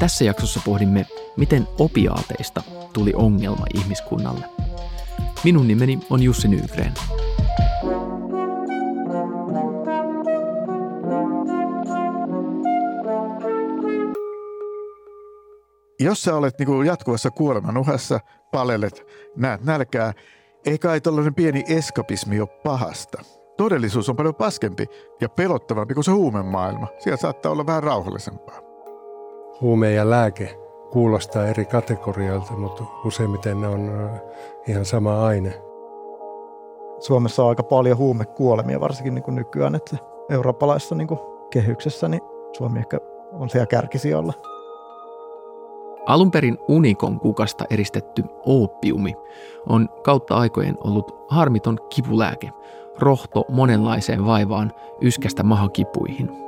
[0.00, 4.44] Tässä jaksossa pohdimme, miten opiaateista tuli ongelma ihmiskunnalle.
[5.44, 6.92] Minun nimeni on Jussi Nygren.
[16.00, 18.20] Jos sä olet niin jatkuvassa kuoleman uhassa,
[18.52, 19.06] palelet,
[19.36, 20.12] näet nälkää,
[20.66, 23.22] ei kai tällainen pieni eskapismi ole pahasta.
[23.56, 24.86] Todellisuus on paljon paskempi
[25.20, 26.86] ja pelottavampi kuin se huumemaailma.
[26.98, 28.65] Siellä saattaa olla vähän rauhallisempaa.
[29.60, 30.58] Huume ja lääke
[30.90, 34.10] kuulostaa eri kategorioilta, mutta useimmiten ne on
[34.68, 35.62] ihan sama aine.
[36.98, 39.96] Suomessa on aika paljon huumekuolemia, varsinkin niin kuin nykyään, että
[40.30, 42.22] eurooppalaisessa niin kuin kehyksessä niin
[42.56, 42.98] Suomi ehkä
[43.32, 44.32] on siellä kärkisijalla.
[46.06, 49.14] Alun perin unikon kukasta eristetty oopiumi
[49.68, 52.50] on kautta aikojen ollut harmiton kipulääke,
[52.98, 56.45] rohto monenlaiseen vaivaan yskästä mahakipuihin.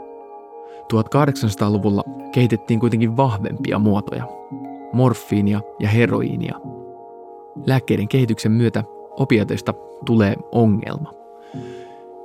[0.93, 4.25] 1800-luvulla kehitettiin kuitenkin vahvempia muotoja,
[4.93, 6.61] morfiinia ja heroiinia.
[7.67, 11.13] Lääkkeiden kehityksen myötä opiateista tulee ongelma.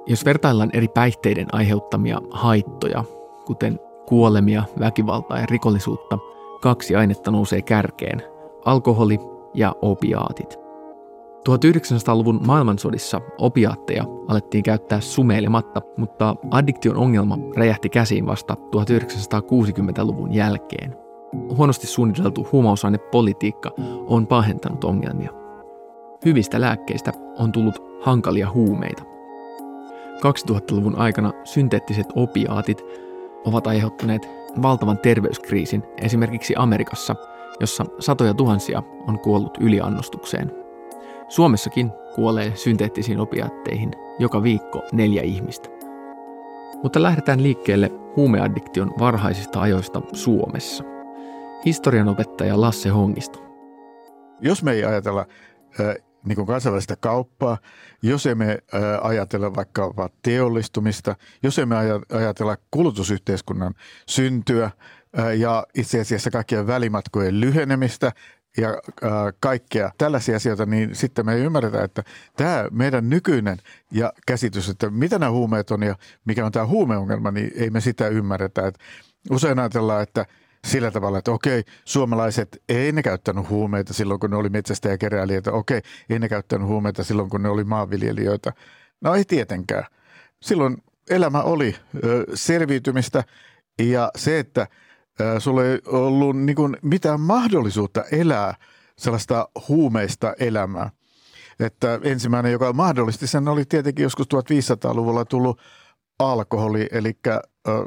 [0.06, 3.04] Jos vertaillaan eri päihteiden aiheuttamia haittoja,
[3.46, 6.18] kuten kuolemia, väkivaltaa ja rikollisuutta,
[6.62, 8.24] kaksi ainetta nousee kärkeen,
[8.66, 9.20] alkoholi
[9.54, 10.63] ja opiaatit.
[11.50, 20.96] 1900-luvun maailmansodissa opiaatteja alettiin käyttää sumeilematta, mutta addiktion ongelma räjähti käsiin vasta 1960-luvun jälkeen.
[21.58, 23.72] Huonosti suunniteltu huumausainepolitiikka
[24.08, 25.32] on pahentanut ongelmia.
[26.26, 29.04] Hyvistä lääkkeistä on tullut hankalia huumeita.
[30.18, 32.84] 2000-luvun aikana synteettiset opiaatit
[33.46, 34.30] ovat aiheuttaneet
[34.62, 37.16] valtavan terveyskriisin esimerkiksi Amerikassa,
[37.60, 40.63] jossa satoja tuhansia on kuollut yliannostukseen.
[41.34, 45.70] Suomessakin kuolee synteettisiin opiaatteihin joka viikko neljä ihmistä.
[46.84, 50.84] Mutta lähdetään liikkeelle huumeaddiktion varhaisista ajoista Suomessa.
[51.66, 53.40] Historianopettaja Lasse Hongisto.
[54.42, 55.26] Jos me ei ajatella
[56.26, 57.58] niin kuin kansainvälistä kauppaa,
[58.04, 58.60] jos emme
[59.02, 61.76] ajatella vaikka teollistumista, jos emme
[62.14, 63.74] ajatella kulutusyhteiskunnan
[64.08, 64.72] syntyä
[65.38, 68.12] ja itse asiassa kaikkien välimatkojen lyhenemistä
[68.58, 68.70] ja
[69.40, 72.04] kaikkea tällaisia asioita, niin sitten me ei ymmärretä, että
[72.38, 73.58] tämä meidän nykyinen
[73.92, 77.82] ja käsitys, että mitä nämä huumeet on ja mikä on tämä huumeongelma, niin ei me
[77.82, 78.68] sitä ymmärretä.
[78.68, 78.84] Että
[79.32, 80.26] usein ajatellaan, että–
[80.68, 85.52] sillä tavalla, että okei, suomalaiset ei ne käyttänyt huumeita silloin, kun ne oli metsästäjäkeräilijöitä.
[85.52, 88.54] Okei, ei ne käyttänyt huumeita silloin, kun ne oli maanviljelijöitä.
[89.02, 89.86] No ei tietenkään.
[90.42, 90.78] Silloin
[91.10, 93.24] elämä oli ö, selviytymistä
[93.80, 94.68] ja se, että
[95.40, 98.56] sulla ei ollut niin kuin, mitään mahdollisuutta elää
[98.98, 100.90] sellaista huumeista elämää.
[101.60, 105.62] Että ensimmäinen, joka mahdollisti sen, oli tietenkin joskus 1500-luvulla tullut
[106.20, 107.18] alkoholi, eli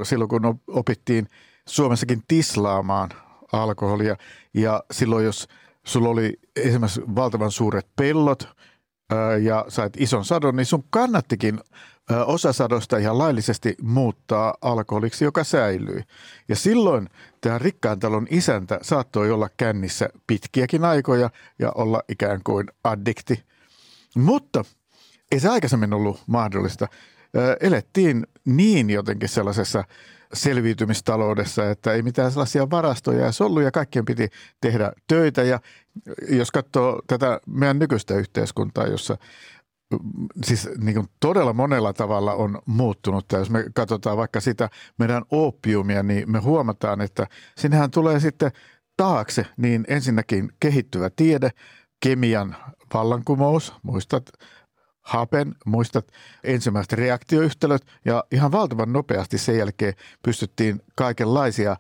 [0.02, 1.28] silloin kun opittiin–
[1.68, 3.10] Suomessakin tislaamaan
[3.52, 4.16] alkoholia.
[4.54, 5.48] Ja silloin, jos
[5.86, 8.48] sulla oli esimerkiksi valtavan suuret pellot
[9.42, 11.60] ja sait ison sadon, niin sun kannattikin
[12.26, 16.02] osa sadosta ihan laillisesti muuttaa alkoholiksi, joka säilyi.
[16.48, 17.08] Ja silloin
[17.40, 23.42] tämä rikkaan talon isäntä saattoi olla kännissä pitkiäkin aikoja ja olla ikään kuin addikti.
[24.16, 24.64] Mutta
[25.32, 26.88] ei se aikaisemmin ollut mahdollista.
[27.60, 29.84] Elettiin niin jotenkin sellaisessa
[30.32, 34.28] selviytymistaloudessa, että ei mitään sellaisia varastoja ja solluja, kaikkien piti
[34.60, 35.60] tehdä töitä ja
[36.28, 39.16] jos katsoo tätä meidän nykyistä yhteiskuntaa, jossa
[40.44, 43.24] siis niin kuin todella monella tavalla on muuttunut.
[43.32, 47.26] Jos me katsotaan vaikka sitä meidän opiumia, niin me huomataan, että
[47.58, 48.50] sinnehän tulee sitten
[48.96, 51.50] taakse niin ensinnäkin kehittyvä tiede,
[52.00, 52.56] kemian
[52.94, 54.30] vallankumous, muistat
[55.02, 56.06] hapen, muistat
[56.44, 61.76] ensimmäiset reaktioyhtälöt ja ihan valtavan nopeasti sen jälkeen pystyttiin kaikenlaisia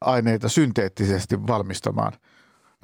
[0.00, 2.12] aineita synteettisesti valmistamaan.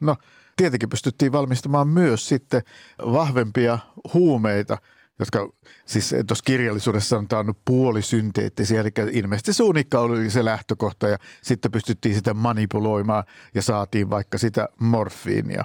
[0.01, 0.17] No
[0.57, 2.63] tietenkin pystyttiin valmistamaan myös sitten
[2.99, 3.79] vahvempia
[4.15, 4.79] huumeita,
[5.19, 5.49] jotka
[5.87, 12.15] siis tuossa kirjallisuudessa sanotaan puolisynteettisiä, eli ilmeisesti se unikka oli se lähtökohta ja sitten pystyttiin
[12.15, 13.25] sitä manipuloimaan
[13.55, 15.65] ja saatiin vaikka sitä morfiinia.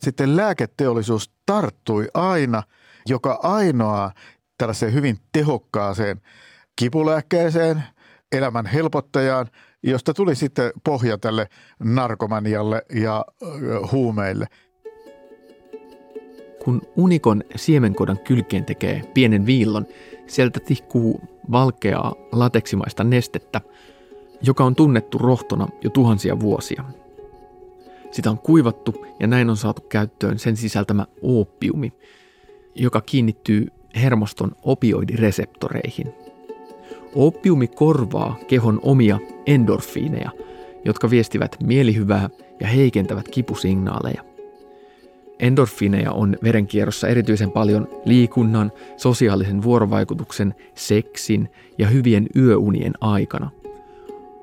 [0.00, 2.62] Sitten lääketeollisuus tarttui aina–
[3.08, 4.12] joka ainoa
[4.58, 6.20] tällaiseen hyvin tehokkaaseen
[6.76, 7.82] kipulääkkeeseen,
[8.32, 9.46] elämän helpottajaan
[9.84, 11.48] josta tuli sitten pohja tälle
[11.78, 13.24] narkomanialle ja
[13.92, 14.46] huumeille.
[16.64, 19.86] Kun unikon siemenkodan kylkeen tekee pienen viillon,
[20.26, 21.20] sieltä tihkuu
[21.50, 23.60] valkeaa lateksimaista nestettä,
[24.42, 26.84] joka on tunnettu rohtona jo tuhansia vuosia.
[28.10, 31.92] Sitä on kuivattu ja näin on saatu käyttöön sen sisältämä ooppiumi,
[32.74, 36.23] joka kiinnittyy hermoston opioidireseptoreihin.
[37.14, 40.30] Oppiumi korvaa kehon omia endorfiineja,
[40.84, 42.30] jotka viestivät mielihyvää
[42.60, 44.24] ja heikentävät kipusignaaleja.
[45.38, 53.50] Endorfiineja on verenkierrossa erityisen paljon liikunnan, sosiaalisen vuorovaikutuksen, seksin ja hyvien yöunien aikana.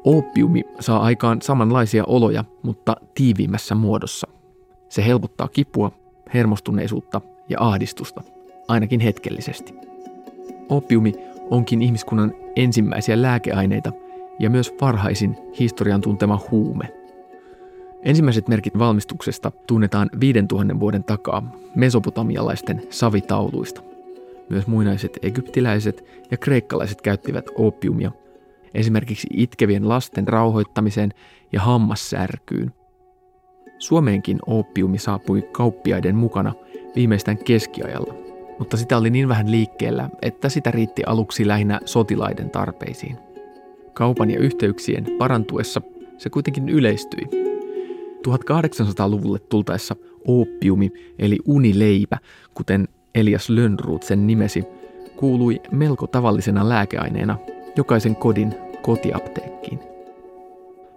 [0.04, 4.28] Opiumi saa aikaan samanlaisia oloja, mutta tiiviimmässä muodossa.
[4.90, 5.92] Se helpottaa kipua,
[6.34, 8.22] hermostuneisuutta ja ahdistusta,
[8.68, 9.74] ainakin hetkellisesti.
[10.70, 11.14] Opiumi
[11.52, 13.92] onkin ihmiskunnan ensimmäisiä lääkeaineita
[14.40, 16.94] ja myös varhaisin historian tuntema huume–
[18.04, 23.82] Ensimmäiset merkit valmistuksesta tunnetaan 5000 vuoden takaa mesopotamialaisten savitauluista.
[24.50, 28.12] Myös muinaiset egyptiläiset ja kreikkalaiset käyttivät opiumia
[28.74, 31.14] esimerkiksi itkevien lasten rauhoittamiseen
[31.52, 32.74] ja hammassärkyyn.
[33.80, 36.54] Suomeenkin opiumi saapui kauppiaiden mukana
[36.96, 38.14] viimeistään keskiajalla,
[38.62, 43.18] mutta sitä oli niin vähän liikkeellä, että sitä riitti aluksi lähinnä sotilaiden tarpeisiin.
[43.94, 45.82] Kaupan ja yhteyksien parantuessa
[46.18, 47.22] se kuitenkin yleistyi
[48.28, 49.96] 1800-luvulle tultaessa
[50.28, 52.18] opiumi eli unileipä,
[52.54, 54.64] kuten Elias Lönnruut sen nimesi,
[55.16, 57.38] kuului melko tavallisena lääkeaineena
[57.76, 59.80] jokaisen kodin kotiapteekkiin.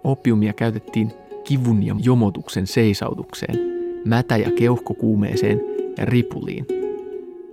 [0.03, 1.11] Opiumia käytettiin
[1.43, 3.55] kivun ja jomotuksen seisautukseen,
[4.05, 5.61] mätä- ja keuhkokuumeeseen
[5.97, 6.84] ja ripuliin.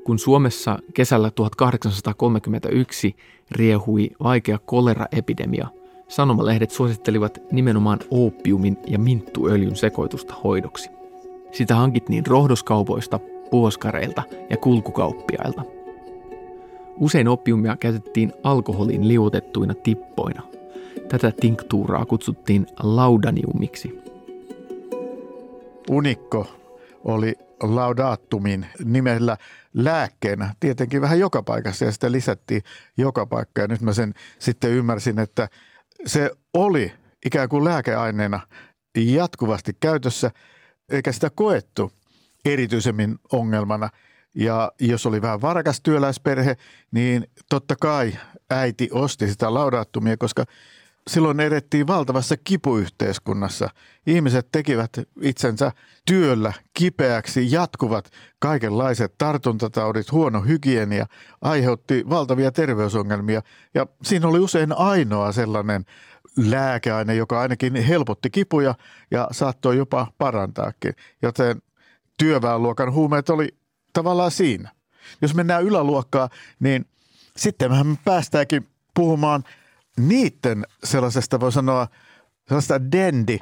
[0.05, 3.17] Kun Suomessa kesällä 1831
[3.51, 5.69] riehui vaikea koleraepidemia–
[6.13, 10.91] Sanomalehdet suosittelivat nimenomaan opiumin ja minttuöljyn sekoitusta hoidoksi.
[11.53, 13.21] Sitä hankittiin rohdoskaupoista,
[13.51, 15.63] puoskareilta ja kulkukauppiailta.
[16.97, 20.43] Usein opiumia käytettiin alkoholin liuotettuina tippoina.
[21.09, 24.03] Tätä tinktuuraa kutsuttiin laudaniumiksi.
[25.91, 26.47] Unikko
[27.05, 29.37] oli laudaattumin nimellä
[29.75, 32.63] lääkkeenä tietenkin vähän joka paikassa ja sitä lisättiin
[32.97, 33.61] joka paikka.
[33.61, 35.49] Ja nyt mä sen sitten ymmärsin, että
[36.07, 36.93] se oli
[37.27, 38.41] ikään kuin lääkeaineena
[38.97, 40.31] jatkuvasti käytössä,
[40.89, 41.93] eikä sitä koettu
[42.45, 43.89] erityisemmin ongelmana.
[44.35, 46.57] Ja jos oli vähän varakas työläisperhe,
[46.91, 48.13] niin totta kai
[48.51, 50.45] äiti osti sitä laudaattumia, koska
[51.07, 53.69] silloin edettiin valtavassa kipuyhteiskunnassa.
[54.07, 54.91] Ihmiset tekivät
[55.21, 55.73] itsensä
[56.05, 61.07] työllä kipeäksi, jatkuvat kaikenlaiset tartuntataudit, huono hygienia
[61.41, 63.43] aiheutti valtavia terveysongelmia.
[63.75, 65.85] Ja siinä oli usein ainoa sellainen
[66.37, 68.75] lääkeaine, joka ainakin helpotti kipuja
[69.11, 70.95] ja saattoi jopa parantaakin.
[71.23, 71.63] Joten
[72.19, 73.55] työväenluokan huumeet oli
[73.93, 74.71] tavallaan siinä.
[75.23, 76.29] Jos mennään yläluokkaan,
[76.61, 76.87] niin
[77.37, 79.45] sitten me päästäänkin puhumaan–
[79.97, 81.89] niiden sellaisesta voi sanoa
[82.49, 83.39] sellaista dendi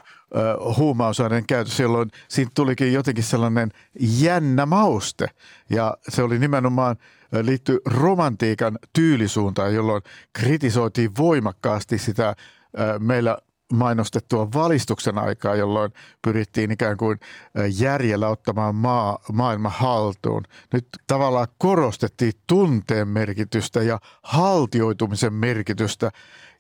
[0.77, 3.71] huumausaineen käytössä, jolloin siitä tulikin jotenkin sellainen
[4.01, 5.27] jännä mauste.
[5.71, 6.97] Ja se oli nimenomaan
[7.43, 10.03] liitty romantiikan tyylisuuntaan, jolloin
[10.33, 12.37] kritisoitiin voimakkaasti sitä
[12.99, 13.39] meillä
[13.73, 17.19] mainostettua valistuksen aikaa, jolloin pyrittiin ikään kuin
[17.79, 20.43] järjellä ottamaan maa, maailma haltuun.
[20.73, 26.11] Nyt tavallaan korostettiin tunteen merkitystä ja haltioitumisen merkitystä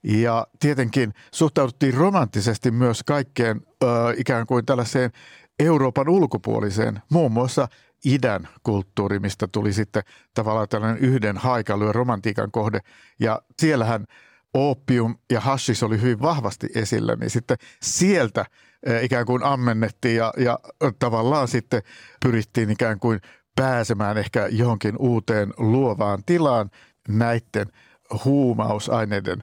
[0.02, 3.86] ja tietenkin suhtauduttiin romanttisesti myös kaikkeen ö,
[4.16, 5.10] ikään kuin tällaiseen
[5.58, 7.68] Euroopan ulkopuoliseen, muun muassa
[8.04, 10.02] idän kulttuuri, mistä tuli sitten
[10.34, 12.80] tavallaan tällainen yhden haikailun romantiikan kohde.
[13.20, 14.06] Ja siellähän
[14.54, 18.44] opium ja hashis oli hyvin vahvasti esillä, niin sitten sieltä
[19.02, 20.58] ikään kuin ammennettiin ja, ja
[20.98, 21.82] tavallaan sitten
[22.24, 23.20] pyrittiin ikään kuin
[23.56, 26.70] pääsemään ehkä johonkin uuteen luovaan tilaan
[27.08, 27.66] näiden
[28.24, 29.42] huumausaineiden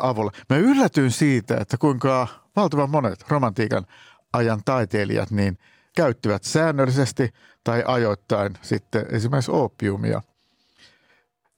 [0.00, 0.32] avulla.
[0.50, 3.86] Mä yllätyin siitä, että kuinka valtavan monet romantiikan
[4.32, 5.58] ajan taiteilijat niin
[5.96, 7.30] käyttivät säännöllisesti
[7.64, 10.22] tai ajoittain sitten esimerkiksi opiumia.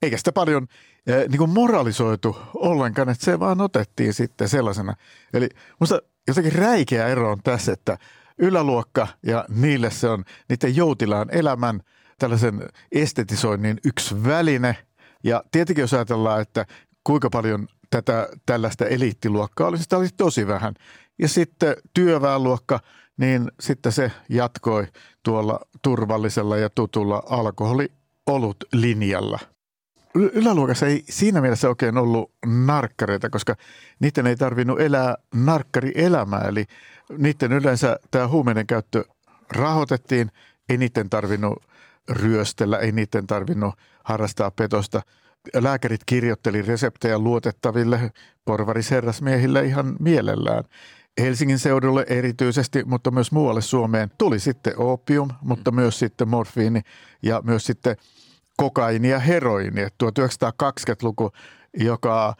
[0.01, 0.67] Eikä sitä paljon
[1.29, 4.95] niin kuin moralisoitu ollenkaan, että se vaan otettiin sitten sellaisena.
[5.33, 5.49] Eli
[5.79, 7.97] musta jotenkin räikeä ero on tässä, että
[8.37, 11.81] yläluokka ja niille se on niiden joutilaan elämän
[12.19, 14.77] tällaisen estetisoinnin yksi väline.
[15.23, 16.65] Ja tietenkin jos ajatellaan, että
[17.03, 20.73] kuinka paljon tätä tällaista eliittiluokkaa oli, sitä oli tosi vähän.
[21.19, 22.79] Ja sitten työväenluokka,
[23.17, 24.87] niin sitten se jatkoi
[25.23, 27.91] tuolla turvallisella ja tutulla alkoholi
[28.27, 29.39] olut linjalla.
[30.15, 33.55] Yläluokassa ei siinä mielessä oikein ollut narkkareita, koska
[33.99, 36.41] niiden ei tarvinnut elää narkkarielämää.
[36.41, 36.65] Eli
[37.17, 39.03] niiden yleensä tämä huumeiden käyttö
[39.51, 40.31] rahoitettiin,
[40.69, 41.63] ei niiden tarvinnut
[42.09, 45.01] ryöstellä, ei niiden tarvinnut harrastaa petosta.
[45.55, 48.11] Lääkärit kirjoitteli reseptejä luotettaville
[48.45, 50.63] porvarisherrasmiehille ihan mielellään.
[51.21, 56.81] Helsingin seudulle erityisesti, mutta myös muualle Suomeen tuli sitten opium, mutta myös sitten morfiini
[57.23, 57.95] ja myös sitten
[58.59, 59.85] kokaini ja heroini.
[59.85, 61.31] 1920-luku,
[61.77, 62.35] joka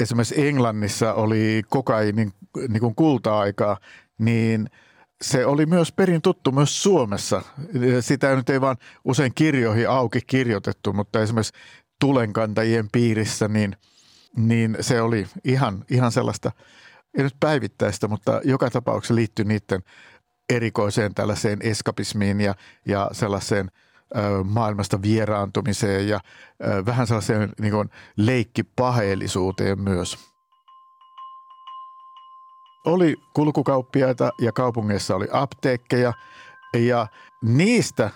[0.00, 2.32] esimerkiksi Englannissa oli kokainin
[2.68, 3.76] niin kuin kulta-aikaa,
[4.18, 4.70] niin
[5.22, 7.42] se oli myös perin tuttu myös Suomessa.
[8.00, 11.52] Sitä nyt ei vaan usein kirjoihin auki kirjoitettu, mutta esimerkiksi
[12.00, 13.76] tulenkantajien piirissä, niin,
[14.36, 16.52] niin se oli ihan, ihan sellaista,
[17.18, 19.82] ei nyt päivittäistä, mutta joka tapauksessa liittyi niiden
[20.50, 22.54] erikoiseen tällaiseen eskapismiin ja,
[22.86, 23.70] ja sellaiseen–
[24.44, 26.20] maailmasta vieraantumiseen ja
[26.86, 30.18] vähän sellaiseen niin kuin leikkipaheellisuuteen myös.
[32.84, 36.12] Oli kulkukauppiaita ja kaupungeissa oli apteekkeja
[36.74, 37.06] ja
[37.42, 38.10] niistä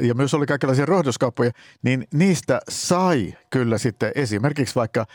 [0.00, 1.50] ja myös oli kaikenlaisia rohdoskauppoja,
[1.82, 5.06] niin niistä sai kyllä sitten esimerkiksi vaikka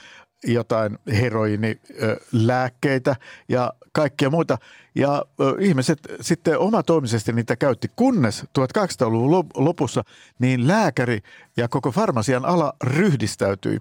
[0.45, 3.15] jotain heroinilääkkeitä
[3.49, 4.57] ja kaikkia muita.
[4.95, 5.25] Ja
[5.59, 10.03] ihmiset sitten omatoimisesti niitä käytti, kunnes 1800-luvun lopussa
[10.39, 11.19] niin lääkäri
[11.57, 13.77] ja koko farmasian ala ryhdistäytyi.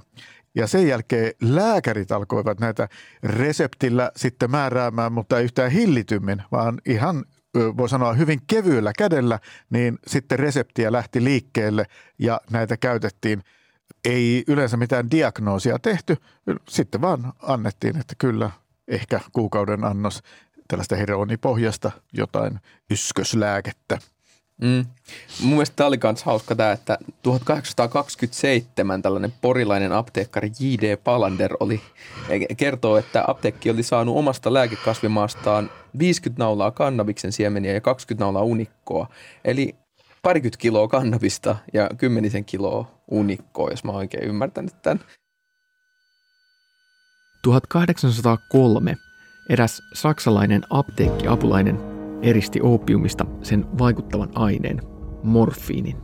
[0.55, 2.89] Ja sen jälkeen lääkärit alkoivat näitä
[3.23, 9.39] reseptillä sitten määräämään, mutta ei yhtään hillitymmin, vaan ihan voi sanoa hyvin kevyellä kädellä,
[9.71, 11.87] niin sitten reseptiä lähti liikkeelle
[12.19, 13.43] ja näitä käytettiin–
[14.05, 16.17] ei yleensä mitään diagnoosia tehty,
[16.69, 18.51] sitten vaan annettiin, että kyllä
[18.89, 20.23] ehkä kuukauden annos
[20.69, 23.99] tällaista heroinipohjasta jotain ysköslääkettä.
[24.61, 24.85] Mm.
[25.41, 30.97] Mun mielestä tämä oli myös hauska tämä, että 1827 tällainen porilainen apteekkari J.D.
[30.97, 31.81] Palander oli,
[32.57, 39.07] kertoo, että apteekki oli saanut omasta lääkekasvimaastaan 50 naulaa kannabiksen siemeniä ja 20 naulaa unikkoa.
[39.45, 39.75] Eli
[40.23, 45.01] parikymmentä kiloa kannabista ja kymmenisen kiloa unikkoa, jos mä oon oikein ymmärtänyt tämän.
[47.43, 48.97] 1803
[49.49, 51.81] eräs saksalainen apteekkiapulainen
[52.23, 54.83] eristi opiumista sen vaikuttavan aineen,
[55.23, 55.97] morfiinin.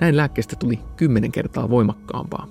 [0.00, 2.48] Näin lääkkeestä tuli kymmenen kertaa voimakkaampaa.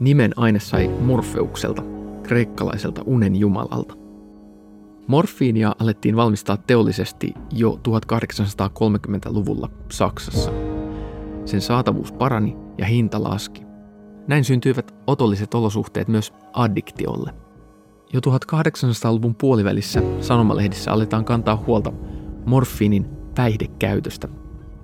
[0.00, 1.82] Nimen aine sai Morfeukselta,
[2.22, 3.94] kreikkalaiselta unen jumalalta.
[5.06, 10.50] Morfiinia alettiin valmistaa teollisesti jo 1830-luvulla Saksassa.
[11.44, 13.62] Sen saatavuus parani ja hinta laski.
[14.26, 17.30] Näin syntyivät otolliset olosuhteet myös addiktiolle.
[18.12, 21.92] Jo 1800-luvun puolivälissä sanomalehdissä aletaan kantaa huolta
[22.46, 24.28] morfiinin päihdekäytöstä.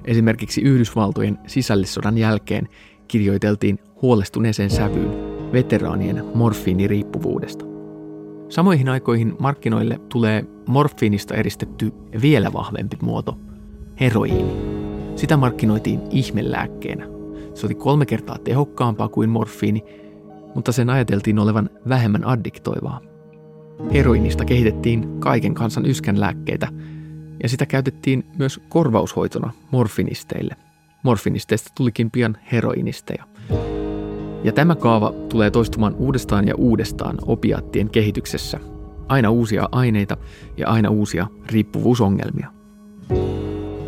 [0.04, 2.68] Esimerkiksi Yhdysvaltojen sisällissodan jälkeen
[3.08, 7.64] kirjoiteltiin huolestuneeseen sävyyn veteraanien morfiiniriippuvuudesta.
[8.48, 13.38] Samoihin aikoihin markkinoille tulee morfiinista eristetty vielä vahvempi muoto,
[14.00, 14.52] heroiini.
[15.16, 17.21] Sitä markkinoitiin ihmelääkkeenä.
[17.54, 19.84] Se oli kolme kertaa tehokkaampaa kuin morfiini,
[20.54, 23.00] mutta sen ajateltiin olevan vähemmän addiktoivaa.
[23.92, 26.68] Heroinista kehitettiin kaiken kansan yskänlääkkeitä,
[27.42, 30.56] ja sitä käytettiin myös korvaushoitona morfinisteille.
[31.02, 33.24] Morfinisteistä tulikin pian heroinisteja.
[34.44, 38.60] Ja tämä kaava tulee toistumaan uudestaan ja uudestaan opiaattien kehityksessä.
[39.08, 40.16] Aina uusia aineita
[40.56, 42.52] ja aina uusia riippuvuusongelmia.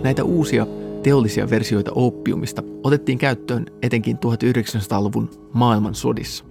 [0.02, 0.66] Näitä uusia
[1.04, 6.44] teollisia versioita oppiumista otettiin käyttöön etenkin 1900-luvun maailmansodissa.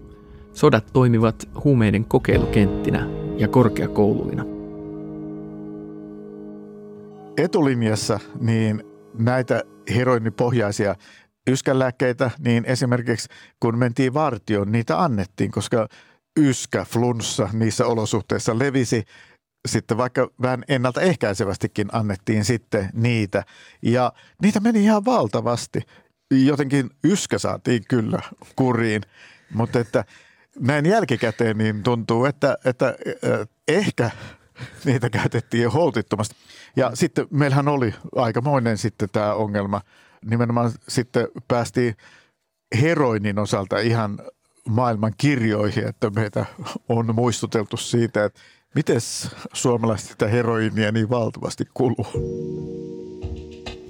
[0.53, 3.07] Sodat toimivat huumeiden kokeilukenttinä
[3.37, 4.45] ja korkeakouluina.
[7.37, 8.83] Etulinjassa niin
[9.19, 9.63] näitä
[9.95, 10.95] heroinipohjaisia
[11.49, 13.29] yskänlääkkeitä, niin esimerkiksi
[13.59, 15.87] kun mentiin vartioon, niitä annettiin, koska
[16.39, 19.03] yskä, flunssa niissä olosuhteissa levisi.
[19.67, 23.43] Sitten vaikka vähän ennaltaehkäisevästikin annettiin sitten niitä.
[23.81, 25.81] Ja niitä meni ihan valtavasti.
[26.31, 28.19] Jotenkin yskä saatiin kyllä
[28.55, 29.01] kuriin,
[29.53, 30.05] mutta että
[30.59, 32.95] näin jälkikäteen niin tuntuu, että, että
[33.67, 34.11] ehkä
[34.85, 36.35] niitä käytettiin holtittomasti.
[36.75, 39.81] Ja sitten meillähän oli aikamoinen sitten tämä ongelma–
[40.25, 41.95] nimenomaan sitten päästiin
[42.81, 44.19] heroinin osalta ihan
[44.69, 46.45] maailman kirjoihin, että meitä
[46.89, 48.39] on muistuteltu siitä, että
[48.75, 48.97] miten
[49.53, 52.05] suomalaiset sitä heroinia niin valtavasti kuluu.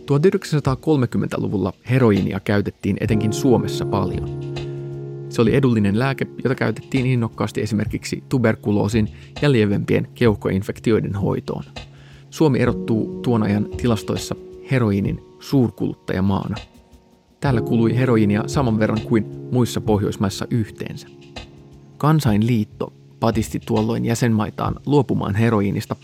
[0.02, 4.54] 1930-luvulla heroinia käytettiin etenkin Suomessa paljon.
[5.30, 9.10] Se oli edullinen lääke, jota käytettiin innokkaasti esimerkiksi tuberkuloosin
[9.42, 11.64] ja lievempien keuhkoinfektioiden hoitoon.
[12.30, 14.36] Suomi erottuu tuon ajan tilastoissa
[14.72, 16.56] heroinin suurkuluttajamaana.
[17.40, 21.08] Täällä kului heroiinia saman verran kuin muissa Pohjoismaissa yhteensä.
[21.98, 25.96] Kansainliitto patisti tuolloin jäsenmaitaan luopumaan heroiinista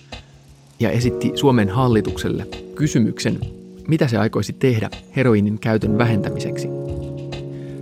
[0.80, 3.40] ja esitti Suomen hallitukselle kysymyksen,
[3.88, 6.68] mitä se aikoisi tehdä heroinin käytön vähentämiseksi.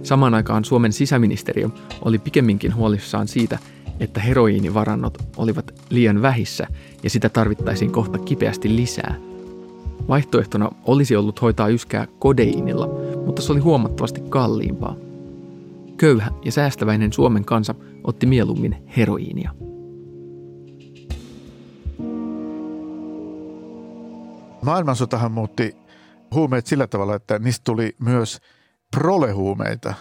[0.04, 1.70] Samaan aikaan Suomen sisäministeriö
[2.02, 3.60] oli pikemminkin huolissaan siitä,
[4.00, 6.68] että heroiinivarannot olivat liian vähissä
[7.04, 9.16] ja sitä tarvittaisiin kohta kipeästi lisää.
[10.08, 12.90] Vaihtoehtona olisi ollut hoitaa yskää kodeiinilla,
[13.26, 14.96] mutta se oli huomattavasti kalliimpaa.
[15.98, 17.76] Köyhä ja säästäväinen Suomen kansa
[18.08, 19.52] otti mieluummin heroiinia.
[24.62, 25.76] Maailmansotahan muutti
[26.34, 28.40] huumeet sillä tavalla, että niistä tuli myös
[28.92, 29.94] prolehuumeita.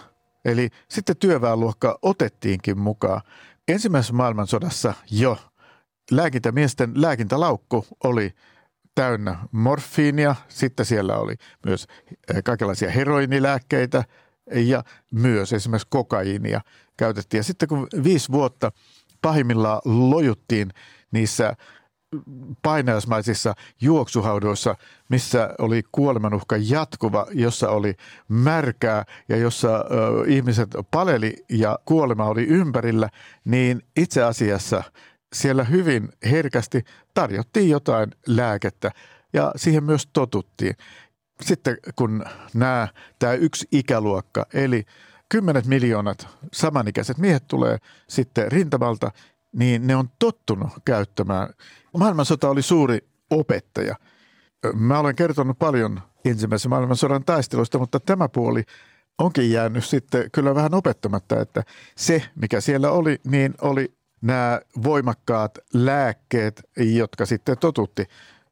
[0.45, 3.21] Eli sitten työväenluokka otettiinkin mukaan.
[3.67, 5.37] Ensimmäisessä maailmansodassa jo
[6.11, 8.31] lääkintämiesten lääkintälaukku oli
[8.95, 11.35] täynnä morfiinia, sitten siellä oli
[11.65, 11.87] myös
[12.43, 14.03] kaikenlaisia heroinilääkkeitä
[14.51, 16.61] ja myös esimerkiksi kokaiinia
[16.97, 17.39] käytettiin.
[17.39, 18.71] Ja sitten kun viisi vuotta
[19.21, 20.69] pahimmillaan lojuttiin
[21.11, 21.55] niissä
[22.61, 24.75] painajaismaisissa juoksuhaudoissa,
[25.09, 27.95] missä oli kuolemanuhka jatkuva, jossa oli
[28.27, 29.83] märkää ja jossa ö,
[30.27, 33.09] ihmiset paleli ja kuolema oli ympärillä,
[33.45, 34.83] niin itse asiassa
[35.33, 38.91] siellä hyvin herkästi tarjottiin jotain lääkettä
[39.33, 40.75] ja siihen myös totuttiin.
[41.41, 42.87] Sitten kun nämä,
[43.19, 44.85] tämä yksi ikäluokka, eli
[45.29, 47.77] kymmenet miljoonat samanikäiset miehet tulee
[48.09, 49.11] sitten rintamalta,
[49.53, 51.49] niin ne on tottunut käyttämään.
[51.97, 53.95] Maailmansota oli suuri opettaja.
[54.73, 58.63] Mä olen kertonut paljon ensimmäisen maailmansodan taisteluista, mutta tämä puoli
[59.17, 61.63] onkin jäänyt sitten kyllä vähän opettamatta, että
[61.95, 68.05] se, mikä siellä oli, niin oli nämä voimakkaat lääkkeet, jotka sitten totutti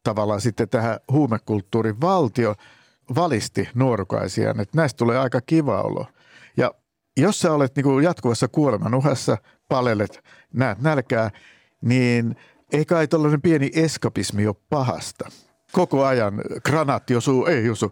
[0.06, 2.56] tavallaan sitten tähän huumekulttuurin valtio
[3.16, 6.06] valisti nuorukaisiaan, että näistä tulee aika kiva olo.
[6.58, 6.72] Ja
[7.18, 9.38] jos sä olet niin kuin jatkuvassa kuoleman uhassa,
[9.70, 11.32] palelet, näet nälkää,
[11.82, 12.36] niin
[12.74, 15.32] ei kai tällainen pieni eskapismi ole pahasta.
[15.72, 17.92] Koko ajan granaatti osuu, ei osu.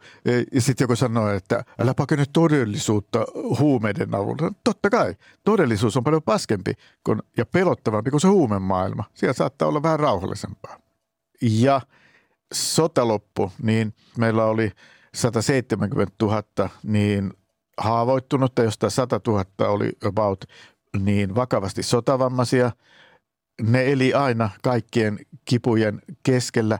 [0.53, 3.25] Ja sitten joku sanoo, että älä pakene todellisuutta
[3.59, 4.51] huumeiden avulla.
[4.63, 6.73] Totta kai, todellisuus on paljon paskempi
[7.03, 9.03] kun, ja pelottavampi kuin se huumemaailma.
[9.13, 10.77] Siellä saattaa olla vähän rauhallisempaa.
[11.41, 11.81] Ja
[12.53, 14.71] sota loppu, niin meillä oli
[15.15, 17.33] 170 000 niin
[17.77, 20.45] haavoittunutta, josta 100 000 oli about
[20.99, 22.71] niin vakavasti sotavammaisia.
[23.61, 26.79] Ne eli aina kaikkien kipujen keskellä.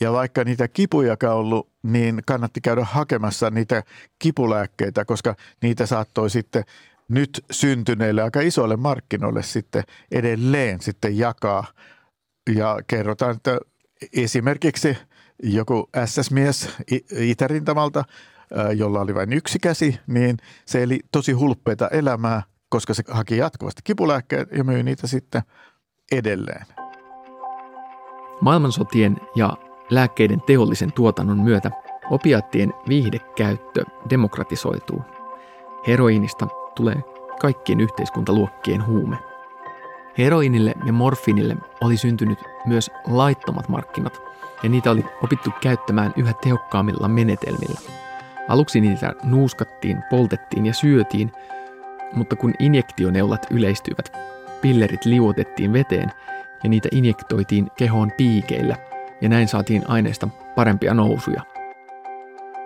[0.00, 3.82] Ja vaikka niitä kipujakaan ollut, niin kannatti käydä hakemassa niitä
[4.18, 6.64] kipulääkkeitä, koska niitä saattoi sitten
[7.08, 11.64] nyt syntyneille aika isoille markkinoille sitten edelleen sitten jakaa.
[12.54, 13.60] Ja kerrotaan, että
[14.12, 14.96] esimerkiksi
[15.42, 16.68] joku SS-mies
[17.18, 18.04] Itärintamalta,
[18.76, 23.82] jolla oli vain yksi käsi, niin se eli tosi hulppeita elämää– koska se haki jatkuvasti
[23.84, 25.42] kipulääkkeet ja myi niitä sitten
[26.12, 26.66] edelleen.
[28.40, 29.52] Maailmansotien ja
[29.90, 31.70] lääkkeiden teollisen tuotannon myötä
[32.10, 35.02] opiaattien viihdekäyttö demokratisoituu.
[35.86, 36.96] Heroinista tulee
[37.40, 39.16] kaikkien yhteiskuntaluokkien huume.
[40.18, 44.18] Heroinille ja morfiinille oli syntynyt myös laittomat markkinat,
[44.62, 47.80] ja niitä oli opittu käyttämään yhä tehokkaammilla menetelmillä.
[48.48, 51.32] Aluksi niitä nuuskattiin, poltettiin ja syötiin,
[52.12, 54.12] mutta kun injektioneulat yleistyivät,
[54.60, 56.12] pillerit liuotettiin veteen
[56.62, 58.76] ja niitä injektoitiin kehoon piikeillä,
[59.20, 61.42] ja näin saatiin aineista parempia nousuja.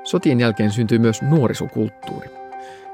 [0.05, 2.42] Sotien jälkeen syntyi myös nuorisokulttuuri.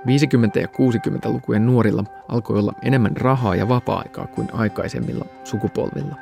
[0.07, 6.15] 50- ja 60-lukujen nuorilla alkoi olla enemmän rahaa ja vapaa-aikaa kuin aikaisemmilla sukupolvilla.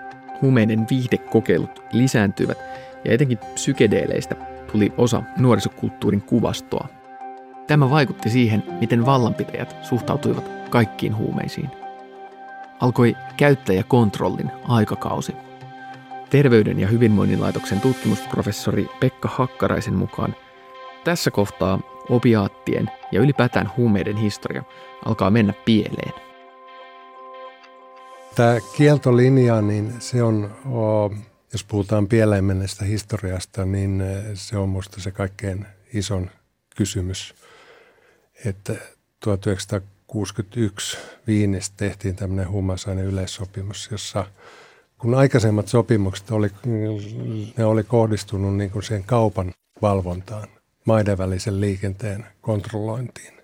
[0.43, 2.59] Huumeiden viihdekokeilut lisääntyivät
[3.05, 4.37] ja etenkin psykedeeleistä
[4.73, 6.89] tuli osa nuorisokulttuurin kuvastoa.
[7.67, 11.71] Tämä vaikutti siihen, miten vallanpitäjät suhtautuivat kaikkiin huumeisiin.
[12.81, 15.33] Alkoi käyttäjäkontrollin aikakausi.
[16.31, 20.35] Terveyden ja hyvinvoinnin laitoksen tutkimusprofessori Pekka Hakkaraisen mukaan
[21.05, 21.81] tässä kohtaa
[22.11, 24.63] opiaattien ja ylipäätään huumeiden historia
[25.05, 26.13] alkaa mennä pieleen.
[28.35, 30.57] Tämä kieltolinja, niin se on,
[31.53, 34.03] jos puhutaan pieleen menneestä historiasta, niin
[34.35, 36.31] se on minusta se kaikkein ison
[36.77, 37.35] kysymys–
[38.45, 38.75] että
[39.21, 44.27] 1961 Viinissä tehtiin tämmöinen huumausaine yleissopimus, jossa
[44.99, 46.51] kun aikaisemmat sopimukset oli,
[47.57, 50.49] ne oli kohdistunut niin kuin siihen kaupan valvontaan,
[50.87, 53.35] maiden välisen liikenteen kontrollointiin,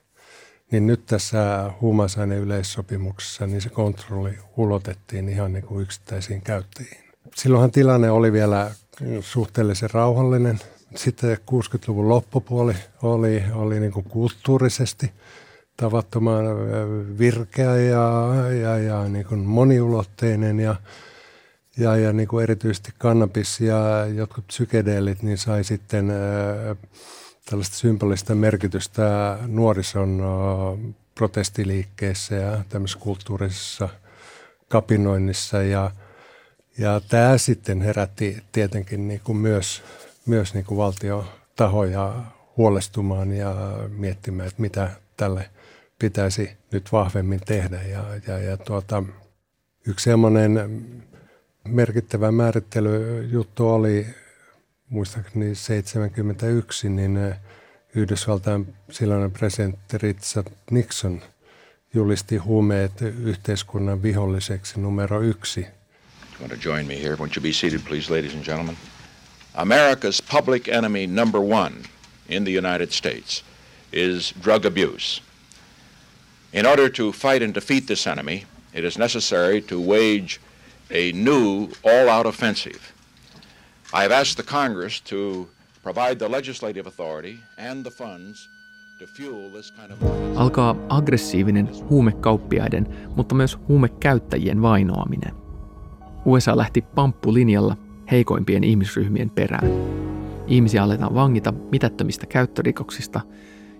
[0.70, 7.04] niin nyt tässä huumausaine yleissopimuksessa niin se kontrolli ulotettiin ihan niin kuin yksittäisiin käyttäjiin.
[7.34, 8.70] Silloinhan tilanne oli vielä
[9.20, 10.60] suhteellisen rauhallinen
[10.94, 15.12] Sitten 60-luvun loppupuoli oli, oli niin kuin kulttuurisesti
[15.76, 16.44] tavattoman
[17.18, 20.76] virkeä ja, ja, ja niin kuin moniulotteinen ja,
[21.78, 26.12] ja, ja niin kuin erityisesti kannabis ja jotkut psykedeelit niin sai sitten
[27.50, 30.22] tällaista symbolista merkitystä nuorison
[31.14, 33.88] protestiliikkeessä ja tämmöisessä kulttuurisessa
[34.68, 35.90] kapinoinnissa ja,
[36.78, 39.82] ja tämä sitten herätti tietenkin niin kuin myös,
[40.26, 42.22] myös niin kuin valtiotahoja
[42.56, 43.54] huolestumaan ja
[43.88, 45.50] miettimään, että mitä tälle
[45.98, 47.82] pitäisi nyt vahvemmin tehdä.
[47.82, 49.02] Ja, ja, ja tuota,
[49.86, 50.84] yksi semmoinen
[51.68, 54.06] merkittävä määrittelyjuttu oli,
[54.92, 57.34] muistaakseni 71, niin
[57.94, 61.22] Yhdysvaltain silloinen presidentti Richard Nixon
[61.94, 65.60] julisti huumeet yhteiskunnan viholliseksi numero yksi.
[65.60, 67.16] You want to join me here?
[67.16, 68.76] Won't you be seated, please, ladies and gentlemen?
[69.54, 71.74] America's public enemy number one
[72.28, 73.44] in the United States
[73.92, 75.22] is drug abuse.
[76.52, 80.40] In order to fight and defeat this enemy, it is necessary to wage
[80.90, 82.91] a new all-out offensive.
[83.94, 85.48] I have asked the Congress to
[85.82, 88.48] provide the legislative authority and the funds
[90.36, 95.34] Alkaa aggressiivinen huumekauppiaiden, mutta myös huumekäyttäjien vainoaminen.
[96.24, 97.76] USA lähti pamppulinjalla
[98.10, 99.68] heikoimpien ihmisryhmien perään.
[100.46, 103.20] Ihmisiä aletaan vangita mitättömistä käyttörikoksista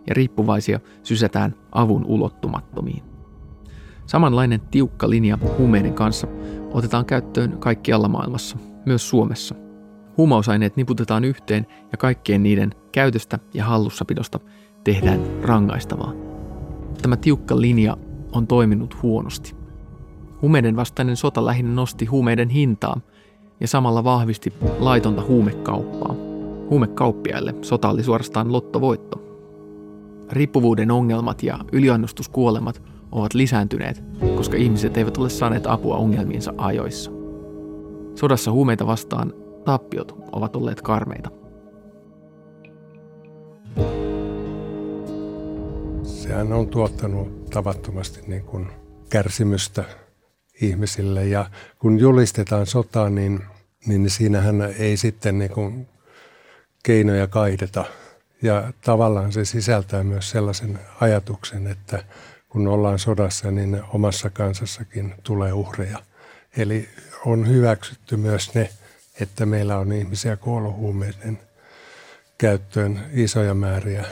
[0.07, 3.03] ja riippuvaisia sysätään avun ulottumattomiin.
[4.07, 6.27] Samanlainen tiukka linja huumeiden kanssa
[6.71, 9.62] otetaan käyttöön kaikkialla maailmassa, myös Suomessa.
[10.17, 14.41] Huumausaineet niputetaan yhteen ja kaikkien niiden käytöstä ja hallussapidosta
[14.85, 16.13] tehdään rangaistavaa.
[17.03, 17.97] Tämä tiukka linja
[18.33, 19.55] on toiminut huonosti.
[20.43, 23.01] Huumeiden vastainen sota lähinnä nosti huumeiden hintaa
[23.61, 26.15] ja samalla vahvisti laitonta huumekauppaa.
[26.71, 29.23] Huumekauppiaille sota oli suorastaan lottovoitto.
[30.31, 34.05] Riippuvuuden ongelmat ja yliannostuskuolemat ovat lisääntyneet,
[34.37, 37.11] koska ihmiset eivät ole saaneet apua ongelmiinsa ajoissa.
[38.15, 39.33] Sodassa huumeita vastaan
[39.65, 41.31] tappiot ovat olleet karmeita.
[46.03, 48.67] Sehän on tuottanut tavattomasti niin kuin
[49.11, 49.85] kärsimystä
[50.63, 53.45] ihmisille ja kun julistetaan sotaa, niin,
[53.87, 55.89] niin siinähän ei sitten niin kuin
[56.83, 57.85] keinoja kaideta.
[58.43, 62.05] Ja tavallaan se sisältää myös sellaisen ajatuksen, että
[62.49, 65.99] kun ollaan sodassa, niin omassa kansassakin tulee uhreja.
[66.57, 66.89] Eli
[67.27, 68.71] on hyväksytty myös ne,
[69.21, 71.39] että meillä on ihmisiä kuolehuumeiden
[72.39, 74.05] käyttöön isoja määriä.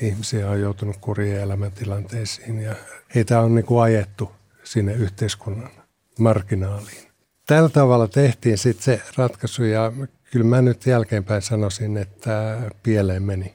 [0.00, 2.74] Ihmisiä on joutunut kurien elämäntilanteisiin ja
[3.14, 4.32] heitä on niin kuin ajettu
[4.64, 5.70] sinne yhteiskunnan
[6.18, 7.08] marginaaliin.
[7.46, 9.92] Tällä tavalla tehtiin sitten se ratkaisu ja
[10.30, 13.54] kyllä mä nyt jälkeenpäin sanoisin, että pieleen meni.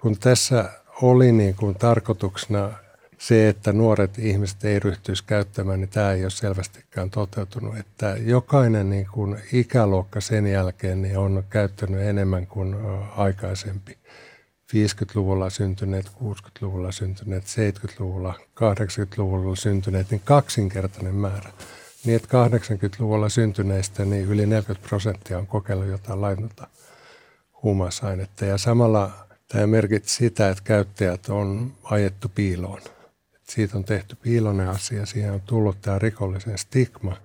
[0.00, 0.70] Kun tässä
[1.02, 2.72] oli niin kuin tarkoituksena
[3.22, 7.76] se, että nuoret ihmiset ei ryhtyisi käyttämään, niin tämä ei ole selvästikään toteutunut.
[7.76, 12.76] Että jokainen niin kuin ikäluokka sen jälkeen niin on käyttänyt enemmän kuin
[13.16, 13.98] aikaisempi.
[14.72, 21.50] 50-luvulla syntyneet, 60-luvulla syntyneet, 70-luvulla, 80-luvulla syntyneet, niin kaksinkertainen määrä.
[22.04, 26.68] Niin, että 80-luvulla syntyneistä niin yli 40 prosenttia on kokeillut jotain laitonta
[27.62, 28.44] huumausainetta.
[28.44, 29.10] Ja samalla
[29.48, 32.80] tämä merkitsi sitä, että käyttäjät on ajettu piiloon.
[33.42, 37.16] Siitä on tehty piilonen asia, siihen on tullut tämä rikollisen stigma,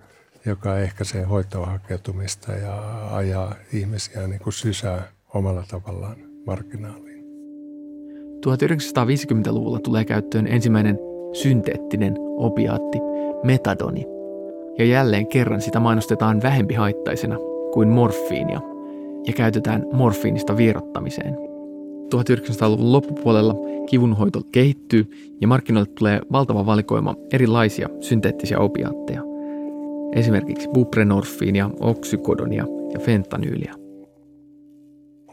[0.46, 7.24] joka ehkäisee hoitoon hakeutumista ja ajaa ihmisiä niin kuin sysää omalla tavallaan markkinaaliin.
[8.46, 10.98] 1950-luvulla tulee käyttöön ensimmäinen
[11.32, 12.98] synteettinen opiaatti,
[13.44, 14.06] metadoni.
[14.78, 17.36] Ja jälleen kerran sitä mainostetaan vähempi haittaisena
[17.72, 18.60] kuin morfiinia
[19.26, 21.36] ja käytetään morfiinista vierottamiseen–
[22.14, 23.54] 1900-luvun loppupuolella
[23.90, 29.22] kivunhoito kehittyy ja markkinoille tulee valtava valikoima erilaisia synteettisiä opiaatteja.
[30.12, 33.74] Esimerkiksi buprenorfiinia, oksykodonia ja fentanyyliä.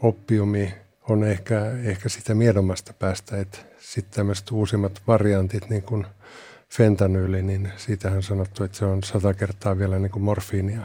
[0.02, 0.74] Oppiumi
[1.08, 6.06] on ehkä, ehkä sitä miedommasta päästä, että sitten tämmöiset uusimmat variantit, niin kuin
[6.70, 10.80] fentanyyli, niin siitähän on sanottu, että se on sata kertaa vielä niin kuin morfiinia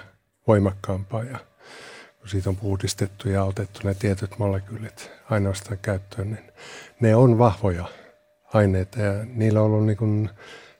[0.47, 1.50] voimakkaampaa ja
[2.25, 6.51] siitä on puhdistettu ja otettu ne tietyt molekyylit ainoastaan käyttöön, niin
[6.99, 7.85] ne on vahvoja
[8.53, 10.29] aineita ja niillä on ollut niin kuin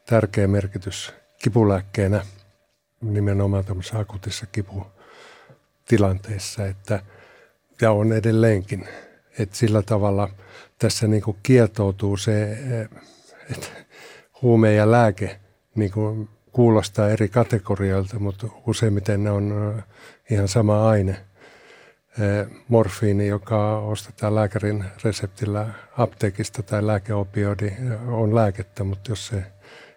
[0.06, 2.25] tärkeä merkitys kipulääkkeenä
[3.01, 7.04] nimenomaan tämmöisessä akutissa kiputilanteessa, että,
[7.82, 8.88] ja on edelleenkin.
[9.39, 10.30] Että sillä tavalla
[10.80, 12.58] tässä niin kuin kietoutuu se,
[13.49, 13.67] että
[14.41, 15.39] huume ja lääke
[15.75, 19.75] niin kuin kuulostaa eri kategorioilta, mutta useimmiten ne on
[20.30, 21.21] ihan sama aine–
[22.67, 27.74] morfiini, joka ostetaan lääkärin reseptillä apteekista tai lääkeopioidi
[28.08, 29.43] on lääkettä, mutta jos se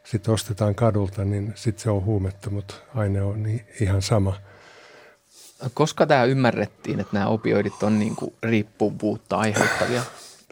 [0.04, 3.46] sitten ostetaan kadulta, niin sitten se on huumetta, mutta aine on
[3.80, 4.40] ihan sama.
[5.74, 10.02] Koska tämä ymmärrettiin, että nämä opioidit on niin kuin riippuvuutta aiheuttavia?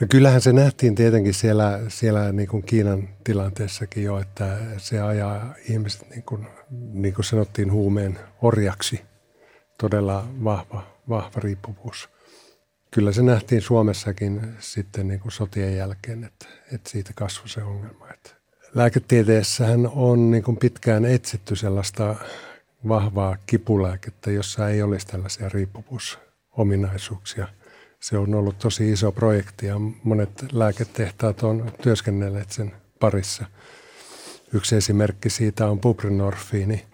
[0.01, 5.55] No kyllähän se nähtiin tietenkin siellä, siellä niin kuin Kiinan tilanteessakin jo, että se ajaa
[5.69, 6.47] ihmiset, niin kuin,
[6.93, 9.01] niin kuin sanottiin, huumeen orjaksi.
[9.79, 12.09] Todella vahva, vahva riippuvuus.
[12.91, 18.11] Kyllä se nähtiin Suomessakin sitten niin kuin sotien jälkeen, että, että siitä kasvoi se ongelma.
[18.11, 18.31] Että
[18.75, 22.17] lääketieteessähän on niin kuin pitkään etsitty sellaista
[22.89, 27.49] vahvaa kipulääkettä, jossa ei olisi tällaisia riippuvuusominaisuuksia–
[28.03, 33.45] se on ollut tosi iso projekti ja monet lääketehtaat on työskennelleet sen parissa.
[34.55, 36.87] Yksi esimerkki siitä on buprenorfiini,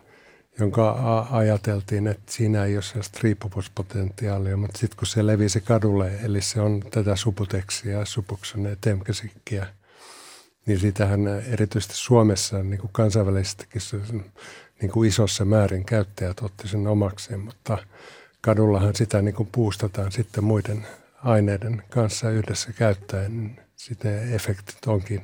[0.61, 6.42] jonka ajateltiin, että siinä ei ole sellaista riippuvuuspotentiaalia, mutta sitten kun se levisi kadulle, eli
[6.42, 9.66] se on tätä subuteksia, subuksone temkesikkiä,
[10.66, 13.83] niin sitähän erityisesti Suomessa niin kuin kansainvälisestikin
[14.81, 17.79] niin kuin isossa määrin käyttäjät otti sen omakseen, mutta
[18.40, 20.87] kadullahan sitä niin kuin puustataan sitten muiden
[21.25, 25.23] aineiden kanssa yhdessä käyttäen, niin sitten efektit onkin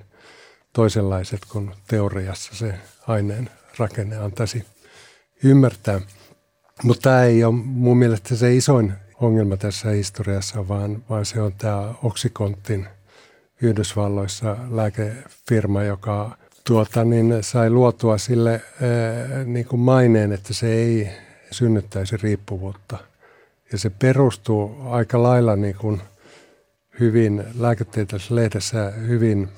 [0.72, 2.74] toisenlaiset kuin teoriassa se
[3.06, 4.66] aineen rakenne antaisi
[5.42, 6.00] ymmärtää.
[6.82, 11.52] Mutta tämä ei ole mun mielestä se isoin ongelma tässä historiassa, vaan, vaan se on
[11.52, 12.86] tämä Oxycontin
[13.62, 21.08] Yhdysvalloissa lääkefirma, joka tuota, niin sai luotua sille ää, niin kuin maineen, että se ei
[21.50, 22.98] synnyttäisi riippuvuutta.
[23.72, 26.02] Ja se perustuu aika lailla niin kuin
[27.00, 29.48] hyvin lääketieteellisessä lehdessä hyvin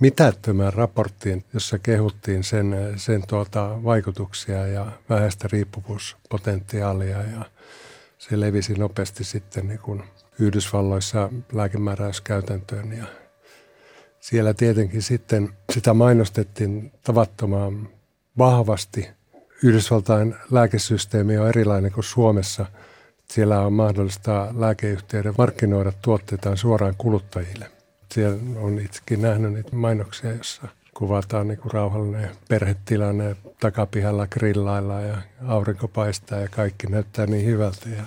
[0.00, 7.44] mitättömään raporttiin, jossa kehuttiin sen, sen tuota vaikutuksia ja vähäistä riippuvuuspotentiaalia ja
[8.18, 10.02] se levisi nopeasti sitten niin kuin
[10.38, 13.04] Yhdysvalloissa lääkemääräyskäytäntöön ja
[14.20, 17.88] siellä tietenkin sitten sitä mainostettiin tavattoman
[18.38, 19.08] vahvasti.
[19.62, 22.66] Yhdysvaltain lääkesysteemi on erilainen kuin Suomessa.
[23.30, 27.75] Siellä on mahdollista lääkeyhtiöiden markkinoida tuotteitaan suoraan kuluttajille.
[28.12, 35.16] Siellä on itsekin nähnyt niitä mainoksia, jossa kuvataan niin kuin rauhallinen perhetilanne, takapihalla grillailla ja
[35.46, 37.88] aurinko paistaa ja kaikki näyttää niin hyvältä.
[37.88, 38.02] Ja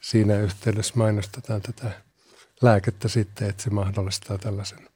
[0.00, 1.90] siinä yhteydessä mainostetaan tätä
[2.62, 4.88] lääkettä sitten, että se mahdollistaa tällaisen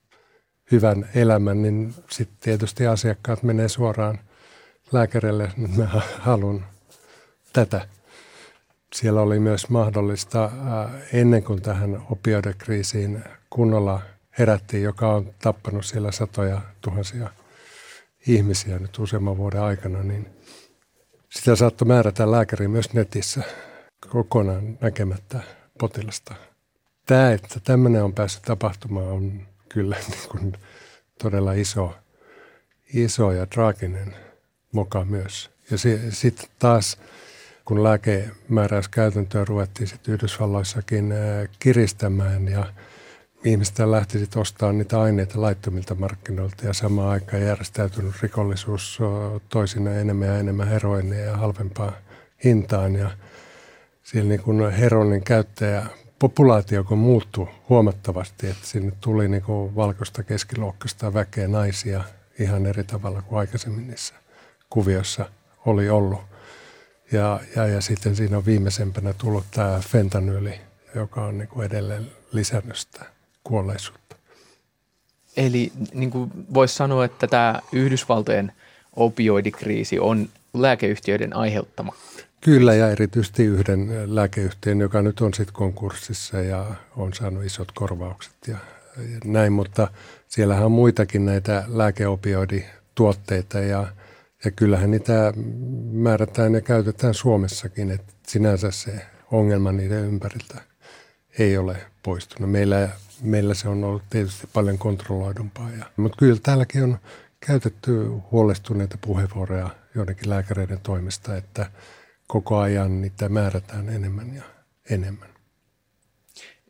[0.73, 4.19] hyvän elämän, niin sitten tietysti asiakkaat menee suoraan
[4.93, 5.89] lääkärille, että mä
[6.19, 6.65] haluan
[7.53, 7.89] tätä.
[8.95, 10.51] Siellä oli myös mahdollista
[11.13, 14.03] ennen kuin tähän opioidekriisiin kunnolla
[14.39, 17.31] herättiin, joka on tappanut siellä satoja tuhansia
[18.27, 20.27] ihmisiä nyt useamman vuoden aikana, niin
[21.31, 23.43] sitä saattoi määrätä lääkäri myös netissä
[24.09, 25.41] kokonaan näkemättä
[25.79, 26.35] potilasta.
[27.07, 30.53] Tämä, että tämmöinen on päässyt tapahtumaan, on kyllä niin kuin
[31.23, 31.95] todella iso,
[32.95, 34.17] iso ja traaginen
[34.73, 35.51] moka myös.
[35.71, 35.79] Ja
[36.11, 36.99] sitten taas,
[37.65, 41.15] kun lääkemääräyskäytäntöä ruvettiin sitten Yhdysvalloissakin
[41.59, 42.67] kiristämään ja
[43.45, 48.99] ihmiset lähti sitten ostamaan niitä aineita laittomilta markkinoilta ja samaan aikaan järjestäytynyt rikollisuus
[49.49, 51.93] toisina enemmän ja enemmän heroinia ja halvempaa
[52.45, 53.11] hintaan ja
[54.03, 55.87] siellä niin kuin heroinin käyttäjä
[56.19, 62.05] populaatio kun muuttui huomattavasti, että sinne tuli niin kuin valkoista keskiluokkaista väkeä naisia
[62.39, 64.15] ihan eri tavalla kuin aikaisemmin niissä
[64.71, 65.31] kuviossa
[65.67, 66.21] oli ollut.
[67.13, 70.61] Ja, ja, ja sitten siinä on viimeisempänä tullut tämä fentanyli,
[70.95, 73.14] joka on niin kuin edelleen lisännyt sitä
[73.45, 74.17] kuolleisuutta.
[75.37, 78.53] Eli niin kuin voisi sanoa, että tämä Yhdysvaltojen
[78.97, 81.95] opioidikriisi on lääkeyhtiöiden aiheuttama.
[82.41, 88.35] Kyllä ja erityisesti yhden lääkeyhtiön, joka nyt on sitten konkurssissa ja on saanut isot korvaukset
[88.47, 88.57] ja,
[88.97, 89.89] ja näin, mutta
[90.29, 93.87] siellähän on muitakin näitä lääkeopioidituotteita ja,
[94.45, 95.33] ja kyllähän niitä
[95.93, 100.61] määrätään ja käytetään Suomessakin, että sinänsä se ongelma niiden ympäriltä
[101.39, 102.51] ei ole poistunut.
[102.51, 102.89] Meillä,
[103.23, 106.99] meillä se on ollut tietysti paljon kontrolloidumpaa, ja, mutta kyllä täälläkin on
[107.47, 111.67] käytetty huolestuneita puheenvuoroja joidenkin lääkäreiden toimesta, että–
[112.27, 114.43] koko ajan niitä määrätään enemmän ja
[114.91, 115.29] enemmän.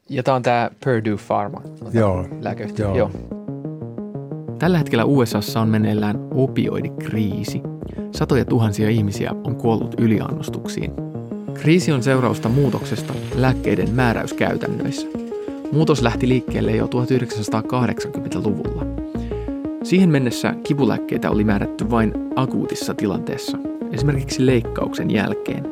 [0.09, 2.87] Ja tämä on tämä Purdue Pharma, joo, lääkeyhtiö.
[2.87, 2.96] Joo.
[2.96, 3.11] joo.
[4.59, 7.62] Tällä hetkellä USAssa on meneillään opioidikriisi.
[8.12, 10.92] Satoja tuhansia ihmisiä on kuollut yliannostuksiin.
[11.54, 15.23] Kriisi on seurausta muutoksesta lääkkeiden määräyskäytännöissä.
[15.74, 18.87] Muutos lähti liikkeelle jo 1980-luvulla.
[19.82, 23.58] Siihen mennessä kivulääkkeitä oli määrätty vain akuutissa tilanteessa–
[23.92, 25.64] esimerkiksi leikkauksen jälkeen.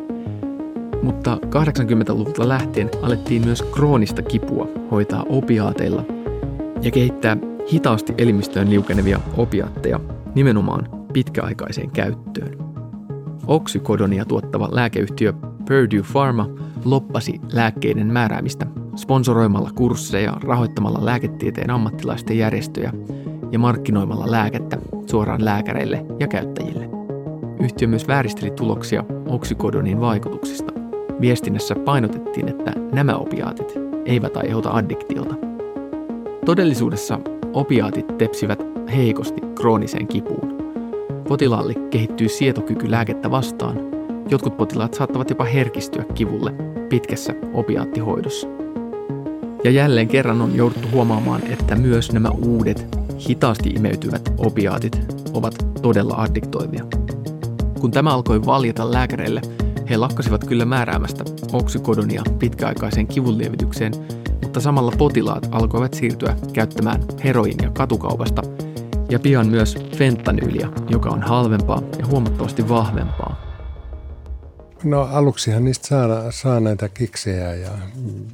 [1.02, 6.04] Mutta 80-luvulta lähtien alettiin myös kroonista kipua hoitaa opiaateilla
[6.82, 7.36] ja kehittää
[7.72, 10.00] hitaasti elimistöön liukenevia opiaatteja
[10.34, 12.58] nimenomaan pitkäaikaiseen käyttöön.
[13.46, 15.32] Oksykodonia tuottava lääkeyhtiö
[15.68, 16.48] Purdue Pharma
[16.84, 22.92] loppasi lääkkeiden määräämistä sponsoroimalla kursseja, rahoittamalla lääketieteen ammattilaisten järjestöjä
[23.52, 26.90] ja markkinoimalla lääkettä suoraan lääkäreille ja käyttäjille.
[27.60, 30.72] Yhtiö myös vääristeli tuloksia oksikodonin vaikutuksista.
[31.20, 33.74] Viestinnässä painotettiin, että nämä opiaatit
[34.04, 35.34] eivät aiheuta addiktiota.
[36.44, 37.18] Todellisuudessa
[37.52, 40.56] opiaatit tepsivät heikosti krooniseen kipuun.
[41.28, 43.78] Potilaalle kehittyy sietokyky lääkettä vastaan.
[44.30, 46.52] Jotkut potilaat saattavat jopa herkistyä kivulle
[46.88, 48.61] pitkässä opiaattihoidossa.
[49.64, 52.96] Ja jälleen kerran on jouduttu huomaamaan, että myös nämä uudet,
[53.28, 55.00] hitaasti imeytyvät opiaatit
[55.32, 56.84] ovat todella addiktoivia.
[57.80, 59.40] Kun tämä alkoi valjeta lääkäreille,
[59.90, 63.92] he lakkasivat kyllä määräämästä oksikodonia pitkäaikaiseen kivunlievitykseen,
[64.42, 68.42] mutta samalla potilaat alkoivat siirtyä käyttämään heroinia katukaupasta
[69.10, 73.31] ja pian myös fentanyyliä, joka on halvempaa ja huomattavasti vahvempaa.
[74.84, 77.70] No aluksihan niistä saa, saa näitä kiksejä ja,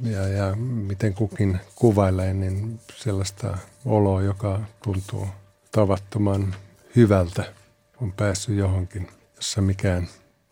[0.03, 5.27] ja, ja miten kukin kuvailee, niin sellaista oloa, joka tuntuu
[5.71, 6.55] tavattoman
[6.95, 7.53] hyvältä,
[8.01, 10.07] on päässyt johonkin, jossa mikään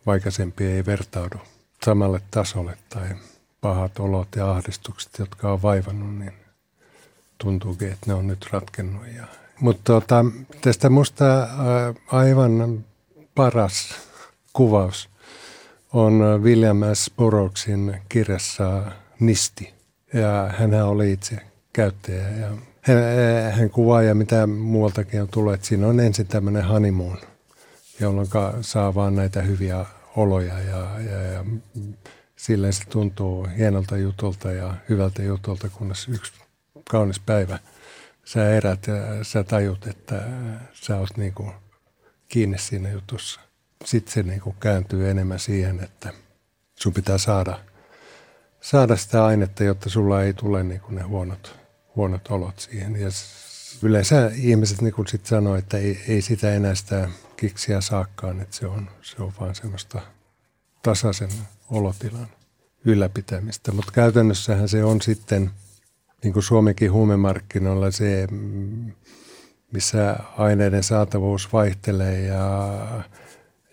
[0.06, 1.36] vaikaisempi ei vertaudu
[1.84, 3.08] samalle tasolle tai
[3.60, 6.32] pahat olot ja ahdistukset, jotka on vaivannut, niin
[7.38, 9.06] tuntuukin, että ne on nyt ratkennut.
[9.16, 9.24] Ja,
[9.60, 10.24] mutta tota,
[10.60, 11.24] tästä musta
[12.06, 12.84] aivan
[13.34, 13.94] paras
[14.52, 15.08] kuvaus–
[15.92, 17.10] on William S.
[17.16, 19.74] Burroughsin kirjassa Nisti.
[20.12, 21.38] Ja hän oli itse
[21.72, 22.48] käyttäjä ja
[22.80, 22.96] hän,
[23.52, 27.18] hän kuvaa ja mitä muualtakin on tullut, että siinä on ensin tämmöinen honeymoon,
[28.00, 28.28] jolloin
[28.60, 31.44] saa vaan näitä hyviä oloja ja, ja, ja
[32.36, 36.32] silleen se tuntuu hienolta jutulta ja hyvältä jutulta, kunnes yksi
[36.90, 37.58] kaunis päivä
[38.24, 40.22] sä erät ja sä tajut, että
[40.72, 41.52] sä oot niin kuin
[42.28, 43.40] kiinni siinä jutussa
[43.84, 46.12] sitten se niin kuin kääntyy enemmän siihen, että
[46.74, 47.58] sun pitää saada,
[48.60, 51.56] saada sitä ainetta, jotta sulla ei tule niin kuin ne huonot,
[51.96, 52.96] huonot olot siihen.
[53.00, 53.08] Ja
[53.82, 58.56] yleensä ihmiset niin kuin sit sanoo, että ei, ei sitä enää sitä kiksiä saakkaan, että
[58.56, 60.00] se on, se on vaan semmoista
[60.82, 61.30] tasaisen
[61.70, 62.28] olotilan
[62.84, 63.72] ylläpitämistä.
[63.72, 65.50] Mutta käytännössähän se on sitten,
[66.22, 68.28] niin kuin Suomenkin huumemarkkinoilla se,
[69.72, 72.68] missä aineiden saatavuus vaihtelee ja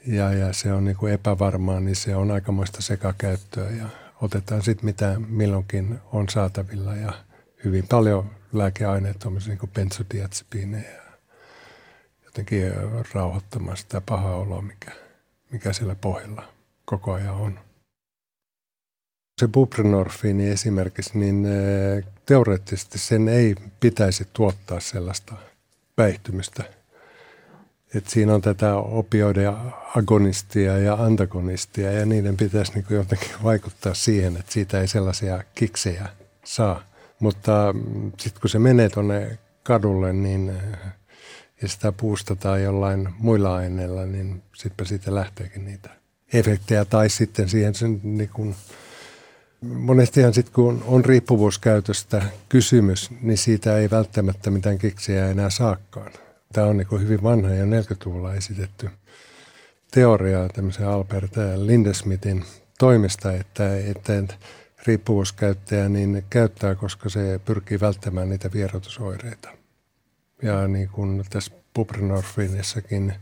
[0.08, 3.90] ja, ja se on niin kuin epävarmaa, niin se on aikamoista sekakäyttöä ja
[4.22, 7.14] otetaan sitten mitä milloinkin on saatavilla ja
[7.64, 11.06] hyvin paljon lääkeaineita, niin kuin benzodiazepiineja
[12.26, 12.72] jotenkin
[13.14, 14.92] rauhoittamaan sitä pahaa oloa, mikä,
[15.52, 16.44] mikä siellä pohjalla
[16.86, 17.60] koko ajan on.
[19.42, 21.48] Se buprenorfiini esimerkiksi, niin
[22.26, 25.36] teoreettisesti sen ei pitäisi tuottaa sellaista
[25.96, 26.64] päihtymistä–
[27.96, 29.54] että siinä on tätä opioiden
[29.96, 35.44] agonistia ja antagonistia ja niiden pitäisi niin kuin jotenkin vaikuttaa siihen, että siitä ei sellaisia
[35.56, 36.10] kiksejä
[36.44, 36.84] saa.
[37.20, 40.52] Mutta mm, sitten kun se menee tuonne kadulle niin,
[41.62, 45.90] ja sitä puustataan jollain muilla aineilla, niin sittenpä siitä lähteekin niitä
[46.34, 46.86] efektejä.
[46.86, 48.56] Tai sitten siihen sen niin kuin,
[49.62, 56.12] monestihan sitten kun on riippuvuuskäytöstä kysymys, niin siitä ei välttämättä mitään kiksejä enää saakkaan
[56.56, 58.90] Tämä on niin hyvin vanha ja 40-luvulla esitetty
[59.92, 62.46] teoria tämmöisen Albert Lindesmithin
[62.80, 64.14] toimesta, että, että
[64.88, 69.50] riippuvuuskäyttäjä niin käyttää, koska se pyrkii välttämään niitä vierotusoireita.
[70.42, 73.14] Ja niin kuin tässä buprenorfiinissakin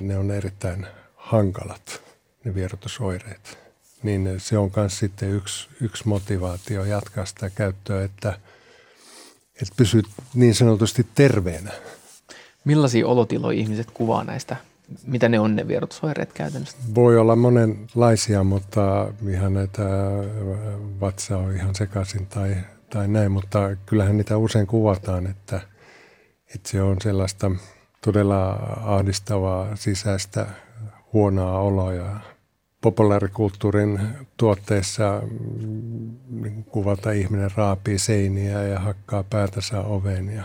[0.00, 2.02] ne on erittäin hankalat,
[2.44, 3.58] ne vierotusoireet.
[4.02, 8.38] Niin se on myös sitten yksi, yksi motivaatio jatkaa sitä käyttöä, että,
[9.62, 11.72] että pysyt niin sanotusti terveenä
[12.64, 14.56] Millaisia olotiloja ihmiset kuvaa näistä?
[15.06, 16.76] Mitä ne on ne vierotusoireet käytännössä?
[16.94, 19.82] Voi olla monenlaisia, mutta ihan näitä
[21.00, 22.56] vatsa on ihan sekaisin tai,
[22.90, 25.60] tai näin, mutta kyllähän niitä usein kuvataan, että,
[26.54, 27.50] että se on sellaista
[28.00, 28.50] todella
[28.82, 30.46] ahdistavaa sisäistä
[31.12, 32.20] huonoa oloa
[32.80, 34.00] populaarikulttuurin
[34.36, 35.22] tuotteissa
[36.30, 40.44] mm, kuvata ihminen raapii seiniä ja hakkaa päätänsä oveen ja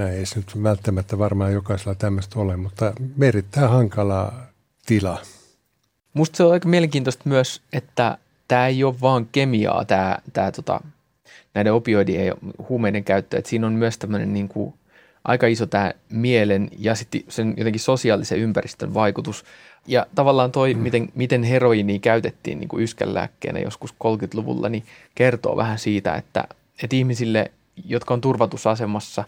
[0.00, 2.92] näin ei se nyt välttämättä varmaan jokaisella tämmöistä ole, mutta
[3.22, 4.32] erittäin hankala
[4.86, 5.18] tila.
[6.14, 10.80] Musta se on aika mielenkiintoista myös, että tämä ei ole vaan kemiaa, tämä, tämä tota,
[11.54, 12.34] näiden opioidien ja
[12.68, 14.74] huumeiden käyttö, että siinä on myös tämmöinen niin kuin
[15.24, 19.44] aika iso tämä mielen ja sitten sen jotenkin sosiaalisen ympäristön vaikutus.
[19.86, 20.80] Ja tavallaan toi, mm.
[20.80, 24.84] miten, miten heroinia käytettiin niin kuin yskänlääkkeenä joskus 30-luvulla, niin
[25.14, 26.44] kertoo vähän siitä, että,
[26.82, 27.50] että ihmisille,
[27.84, 29.24] jotka on turvatusasemassa,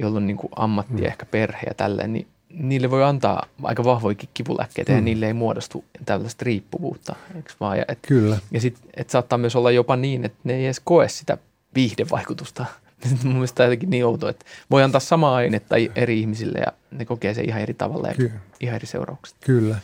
[0.00, 1.04] jolla on niin kuin ammatti mm.
[1.04, 4.98] ehkä perhe ja tälleen, niin niille voi antaa aika vahvoikin kipulääkkeitä mm.
[4.98, 7.16] ja niille ei muodostu tällaista riippuvuutta.
[7.36, 7.78] Eikö vaan?
[7.78, 8.38] Ja, et, Kyllä.
[8.50, 11.38] Ja sitten et saattaa myös olla jopa niin, että ne ei edes koe sitä
[11.74, 12.66] viihdevaikutusta.
[13.24, 17.34] Mun mielestä jotenkin niin outo, että voi antaa samaa ainetta eri ihmisille ja ne kokee
[17.34, 19.36] sen ihan eri tavalla ja Ky- ihan eri seuraukset.
[19.40, 19.76] Kyllä.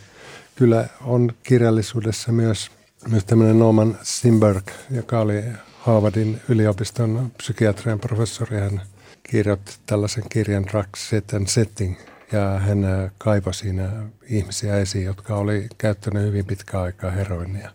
[0.56, 2.70] Kyllä on kirjallisuudessa myös,
[3.08, 5.42] myös tämmöinen Norman Simberg, joka oli
[5.78, 8.60] Harvardin yliopiston psykiatrian professori.
[8.60, 8.80] Hän
[9.30, 11.96] kirjoitti tällaisen kirjan Drugs, Set and Setting–
[12.32, 13.90] ja hän äh, kaivoi siinä
[14.22, 17.70] ihmisiä esiin, jotka oli käyttäneet hyvin pitkään aikaa heroinia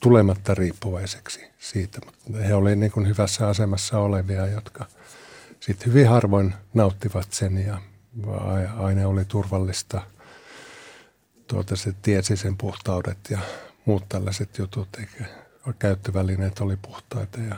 [0.00, 2.00] tulematta riippuvaiseksi siitä.
[2.04, 4.86] Mutta he olivat niin hyvässä asemassa olevia, jotka
[5.60, 7.78] sitten hyvin harvoin nauttivat sen ja
[8.76, 10.02] aine oli turvallista.
[11.46, 13.38] Tuota, se tiesi sen puhtaudet ja
[13.84, 15.24] muut tällaiset jutut, eikä
[15.78, 17.56] käyttövälineet oli puhtaita ja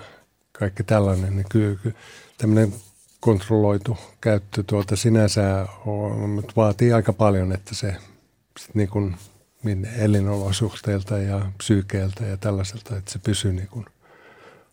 [0.53, 1.37] kaikki tällainen.
[1.37, 1.97] Niin kyllä, kyllä
[2.39, 2.75] tämmöinen
[3.21, 7.97] kontrolloitu käyttö tuota sinänsä on, vaatii aika paljon, että se
[8.59, 9.17] sit niin kuin
[9.63, 13.87] niin elinolosuhteilta ja psyykeeltä ja tällaiselta, että se pysyy niin kuin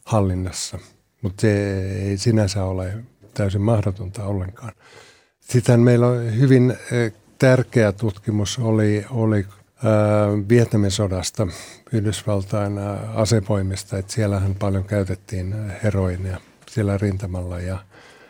[0.06, 0.80] hallinnassa.
[1.22, 2.94] Mutta se ei sinänsä ole
[3.34, 4.72] täysin mahdotonta ollenkaan.
[5.40, 6.78] Sitten meillä on hyvin
[7.40, 9.46] tärkeä tutkimus oli, oli
[10.50, 11.48] Vietnamin sodasta
[11.92, 12.78] Yhdysvaltain
[13.16, 16.38] asevoimista, että siellähän paljon käytettiin heroinia
[16.70, 17.80] siellä rintamalla ja–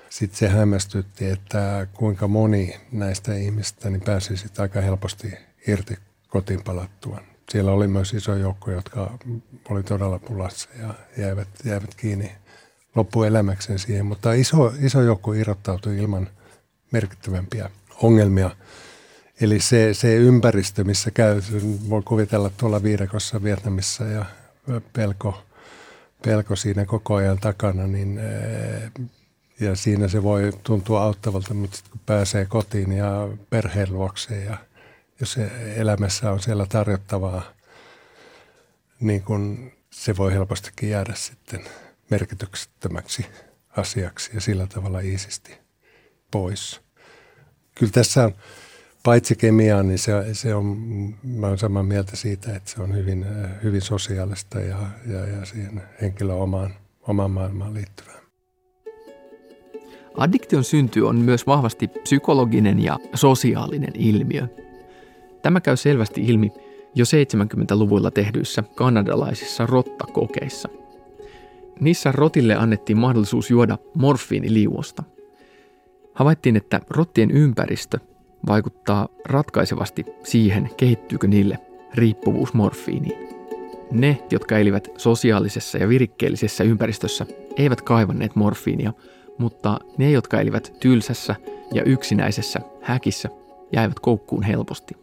[0.09, 5.33] sitten se hämmästytti, että kuinka moni näistä ihmistä niin pääsi sitten aika helposti
[5.67, 5.97] irti
[6.27, 7.21] kotiin palattua.
[7.49, 9.17] Siellä oli myös iso joukko, jotka
[9.69, 12.31] oli todella pulassa ja jäivät, jäivät kiinni
[12.95, 16.29] loppuelämäkseen siihen, mutta iso, iso joukko irrottautui ilman
[16.91, 17.69] merkittävämpiä
[18.01, 18.51] ongelmia.
[19.41, 21.41] Eli se, se ympäristö, missä käy,
[21.89, 24.25] voi kuvitella tuolla viidakossa Vietnamissa ja
[24.93, 25.43] pelko,
[26.25, 28.19] pelko siinä koko ajan takana, niin
[29.59, 34.57] ja siinä se voi tuntua auttavalta, mutta sitten kun pääsee kotiin ja perheen luokseen ja
[35.19, 35.37] jos
[35.75, 37.43] elämässä on siellä tarjottavaa,
[38.99, 41.61] niin kun se voi helpostikin jäädä sitten
[42.09, 43.25] merkityksettömäksi
[43.77, 45.57] asiaksi ja sillä tavalla iisisti
[46.31, 46.81] pois.
[47.75, 48.35] Kyllä tässä on,
[49.03, 50.65] paitsi kemiaa, niin se, se on,
[51.23, 53.25] mä olen samaa mieltä siitä, että se on hyvin,
[53.63, 58.16] hyvin sosiaalista ja, ja, ja siihen henkilön omaan, omaan maailmaan liittyvää.
[60.17, 64.47] Addiktion synty on myös vahvasti psykologinen ja sosiaalinen ilmiö.
[65.41, 66.51] Tämä käy selvästi ilmi
[66.95, 70.69] jo 70-luvulla tehdyissä kanadalaisissa rottakokeissa.
[71.79, 75.03] Niissä rotille annettiin mahdollisuus juoda morfiiniliuosta.
[76.13, 77.99] Havaittiin, että rottien ympäristö
[78.47, 81.59] vaikuttaa ratkaisevasti siihen, kehittyykö niille
[81.93, 83.27] riippuvuus morfiiniin.
[83.91, 87.25] Ne, jotka elivät sosiaalisessa ja virikkeellisessä ympäristössä,
[87.57, 88.93] eivät kaivanneet morfiinia–
[89.37, 91.35] mutta ne, jotka elivät tylsässä
[91.73, 93.29] ja yksinäisessä häkissä,
[93.71, 94.93] jäivät koukkuun helposti.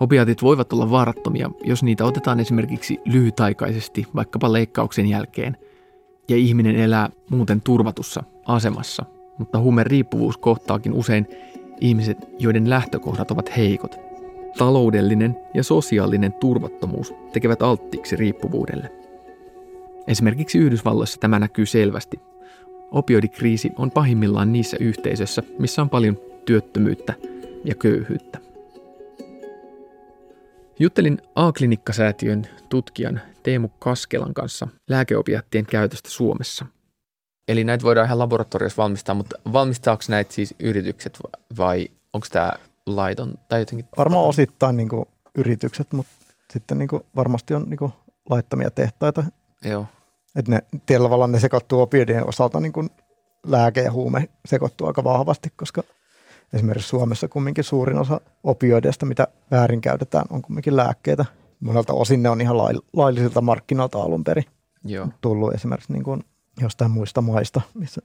[0.00, 5.56] Opiaatit voivat olla vaarattomia, jos niitä otetaan esimerkiksi lyhytaikaisesti vaikkapa leikkauksen jälkeen,
[6.28, 9.04] ja ihminen elää muuten turvatussa asemassa,
[9.38, 11.26] mutta riippuvuus kohtaakin usein
[11.80, 13.96] ihmiset, joiden lähtökohdat ovat heikot.
[14.58, 18.92] Taloudellinen ja sosiaalinen turvattomuus tekevät alttiiksi riippuvuudelle.
[20.06, 22.20] Esimerkiksi Yhdysvalloissa tämä näkyy selvästi,
[22.90, 27.14] Opioidikriisi on pahimmillaan niissä yhteisöissä, missä on paljon työttömyyttä
[27.64, 28.38] ja köyhyyttä.
[30.78, 36.66] Juttelin A-klinikkasäätiön tutkijan Teemu Kaskelan kanssa lääkeopiattien käytöstä Suomessa.
[37.48, 41.18] Eli näitä voidaan ihan laboratoriossa valmistaa, mutta valmistaako näitä siis yritykset
[41.58, 42.52] vai onko tämä
[42.86, 43.88] laiton tai jotenkin?
[43.98, 46.12] Varmaan osittain niin kuin yritykset, mutta
[46.52, 47.92] sitten niin kuin varmasti on niin kuin
[48.30, 49.24] laittamia tehtaita.
[49.64, 49.86] Joo.
[50.38, 50.62] Että ne,
[50.98, 52.90] tavalla ne sekoittuu opioidien osalta niin kuin
[53.46, 55.82] lääke ja huume sekoittuu aika vahvasti, koska
[56.52, 61.24] esimerkiksi Suomessa kumminkin suurin osa opioideista, mitä väärinkäytetään, on kumminkin lääkkeitä.
[61.60, 62.56] Monelta osin ne on ihan
[62.92, 64.44] laillisilta markkinoilta alun perin
[64.84, 65.08] Joo.
[65.20, 66.24] tullut esimerkiksi niin kuin
[66.60, 68.00] jostain muista maista, missä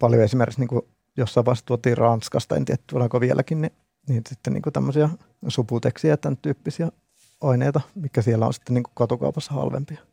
[0.00, 0.82] paljon esimerkiksi niin kuin
[1.16, 3.72] jossain vaiheessa tuotiin Ranskasta, en tiedä tuleeko vieläkin, niin,
[4.08, 5.08] niin sitten niin kuin tämmöisiä
[5.48, 6.88] suputeksiä ja tämän tyyppisiä
[7.40, 10.09] aineita, mikä siellä on sitten niin kuin katukaupassa halvempia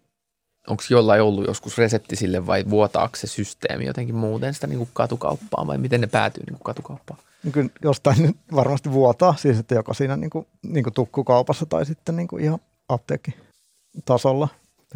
[0.68, 4.90] onko jollain ollut joskus resepti sille vai vuotaako se systeemi jotenkin muuten sitä niin kuin
[4.94, 7.20] katukauppaan vai miten ne päätyy niin kuin katukauppaan?
[7.44, 11.86] No kyllä jostain varmasti vuotaa, siis että joko siinä niin kuin, niin kuin tukkukaupassa tai
[11.86, 12.60] sitten niin kuin ihan
[12.90, 14.48] apteekkitasolla.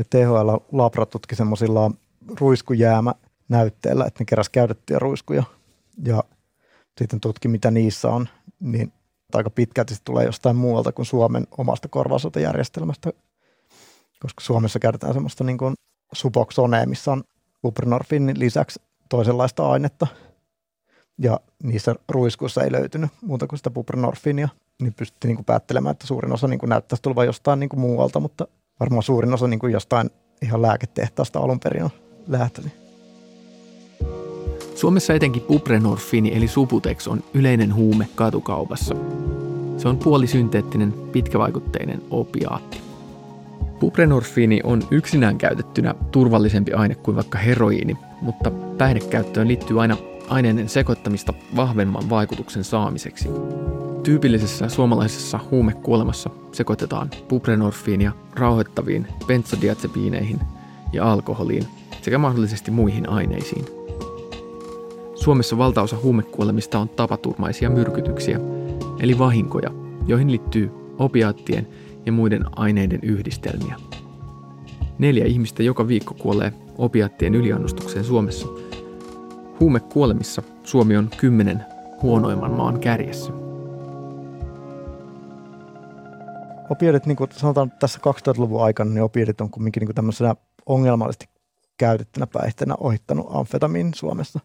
[0.09, 1.91] THL Labra tutki semmoisilla
[2.39, 3.13] ruiskujäämä
[3.49, 5.43] näytteellä, että ne keräs käytettyjä ruiskuja
[6.05, 6.24] ja
[6.97, 8.93] sitten tutki, mitä niissä on, niin
[9.34, 13.13] aika pitkälti se tulee jostain muualta kuin Suomen omasta korvausotojärjestelmästä,
[14.22, 15.74] koska Suomessa käytetään semmoista niin kuin
[16.13, 17.24] suboxonea, missä on
[17.61, 20.07] buprenorfinin lisäksi toisenlaista ainetta,
[21.17, 24.49] ja niissä ruiskuissa ei löytynyt muuta kuin sitä buprenorfinia,
[24.82, 27.80] niin pystyttiin niin kuin päättelemään, että suurin osa niin kuin näyttäisi tulevan jostain niin kuin
[27.80, 28.47] muualta, mutta
[28.80, 30.09] varmaan suurin osa niin kuin jostain
[30.41, 31.89] ihan lääketehtaasta alun perin on
[32.28, 32.72] lähtöisin.
[34.76, 38.95] Suomessa etenkin buprenorfiini eli Subutex on yleinen huume katukaupassa.
[39.78, 42.90] Se on puolisynteettinen, pitkävaikutteinen opiaatti.
[43.82, 49.97] Buprenorfiini on yksinään käytettynä turvallisempi aine kuin vaikka heroiini, mutta päihdekäyttöön liittyy aina
[50.29, 53.29] aineiden sekoittamista vahvemman vaikutuksen saamiseksi.
[54.03, 60.39] Tyypillisessä suomalaisessa huumekuolemassa sekoitetaan buprenorfiinia rauhoittaviin benzodiazepiineihin
[60.93, 61.67] ja alkoholiin
[62.01, 63.65] sekä mahdollisesti muihin aineisiin.
[65.15, 68.39] Suomessa valtaosa huumekuolemista on tapaturmaisia myrkytyksiä,
[68.99, 69.71] eli vahinkoja,
[70.07, 71.67] joihin liittyy opiaattien
[72.06, 73.76] ja muiden aineiden yhdistelmiä.
[74.99, 78.47] Neljä ihmistä joka viikko kuolee opiaattien yliannostukseen Suomessa.
[79.60, 81.66] Huumekuolemissa Suomi on kymmenen
[82.02, 83.32] huonoimman maan kärjessä.
[86.70, 90.36] Opiodit, niin kuin sanotaan tässä 2000-luvun aikana, niin opiodit on kuitenkin niin tämmöisenä
[90.66, 91.26] ongelmallisesti
[91.78, 94.39] käytettynä päihteenä ohittanut amfetamiin Suomessa.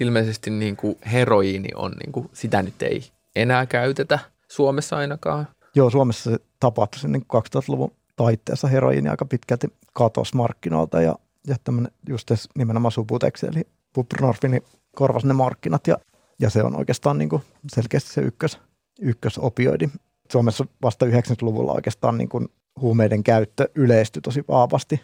[0.00, 3.02] Ilmeisesti niin kuin heroiini on, niin kuin, sitä nyt ei
[3.36, 4.18] enää käytetä
[4.48, 5.48] Suomessa ainakaan.
[5.78, 11.14] Joo, Suomessa se tapahtui niin 2000-luvun taitteessa heroiini aika pitkälti katosi markkinoilta ja,
[11.46, 13.62] ja tämmöinen just nimenomaan Subutex, eli
[13.94, 14.62] buprenorfini
[14.96, 15.98] korvasi ne markkinat ja,
[16.40, 18.58] ja se on oikeastaan niin kuin selkeästi se ykkös,
[19.00, 19.88] ykkösopioidi.
[20.32, 22.48] Suomessa vasta 90-luvulla oikeastaan niin kuin
[22.80, 25.00] huumeiden käyttö yleistyi tosi vahvasti.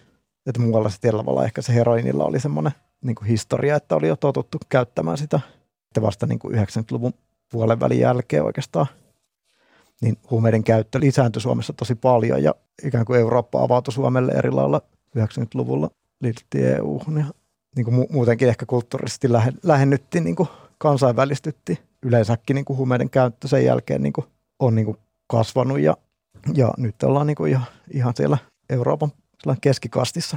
[0.46, 2.72] Että muualla sitten tavalla ehkä se heroinilla oli semmoinen
[3.04, 5.40] niin kuin historia, että oli jo totuttu käyttämään sitä.
[5.90, 7.14] Että vasta niin kuin 90-luvun
[7.52, 8.86] puolen välin jälkeen oikeastaan
[10.02, 14.80] niin huumeiden käyttö lisääntyi Suomessa tosi paljon ja ikään kuin Eurooppa avautui Suomelle eri lailla
[15.18, 15.90] 90-luvulla
[16.20, 17.24] liityttiin EU-hun ja
[17.76, 19.28] niin kuin muutenkin ehkä kulttuurisesti
[19.62, 21.78] lähennyttiin, niin kuin kansainvälistyttiin.
[22.02, 24.26] Yleensäkin niin kuin huumeiden käyttö sen jälkeen niin kuin
[24.58, 25.96] on niin kuin kasvanut ja,
[26.54, 28.38] ja nyt ollaan niin kuin ihan, ihan siellä
[28.70, 29.12] Euroopan
[29.60, 30.36] keskikastissa.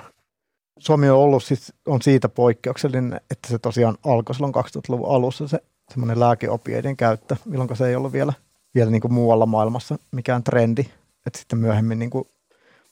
[0.80, 5.60] Suomi on ollut siis, on siitä poikkeuksellinen, että se tosiaan alkoi silloin 2000-luvun alussa se
[5.92, 8.34] semmoinen lääkeopioidien käyttö, milloin se ei ollut vielä,
[8.76, 10.86] vielä niin kuin muualla maailmassa mikään trendi.
[11.26, 12.26] Että sitten myöhemmin niin kuin,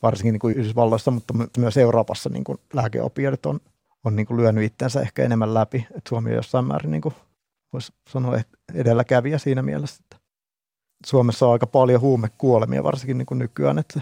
[0.01, 3.59] varsinkin niin kuin Yhdysvalloissa, mutta myös Euroopassa niin kuin lääkeopioidit on,
[4.03, 5.87] on niin kuin lyönyt itsensä ehkä enemmän läpi.
[5.89, 7.15] Että Suomi on jossain määrin, niin kuin,
[7.73, 8.39] voisi sanoa,
[8.73, 10.03] edelläkävijä siinä mielessä.
[10.03, 10.17] Että
[11.05, 14.01] Suomessa on aika paljon huumekuolemia, varsinkin niin kuin nykyään, että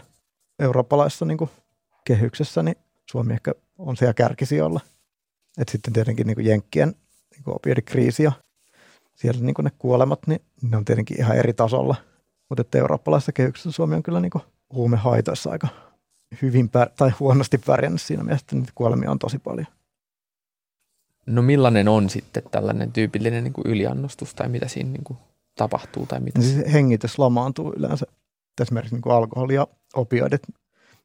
[0.59, 1.49] eurooppalaisessa niin kuin
[2.05, 2.77] kehyksessä, niin
[3.11, 4.79] Suomi ehkä on siellä kärkisijoilla.
[5.57, 6.95] Et sitten tietenkin niin kuin Jenkkien
[7.31, 8.31] niin kuin opioidikriisi ja
[9.15, 11.95] siellä niin ne kuolemat, niin ne on tietenkin ihan eri tasolla.
[12.49, 14.31] Mutta että eurooppalaisessa kehyksessä Suomi on kyllä niin
[14.73, 15.67] huumehaitoissa aika
[16.41, 19.67] hyvin pär- tai huonosti pärjännyt siinä mielessä, että niitä kuolemia on tosi paljon.
[21.25, 25.17] No millainen on sitten tällainen tyypillinen niin kuin yliannostus tai mitä siinä niin kuin
[25.55, 26.05] tapahtuu?
[26.05, 26.41] Tai mitä?
[26.41, 28.05] Siis hengitys lamaantuu yleensä.
[28.61, 30.41] Esimerkiksi niin kuin alkoholi ja opioidit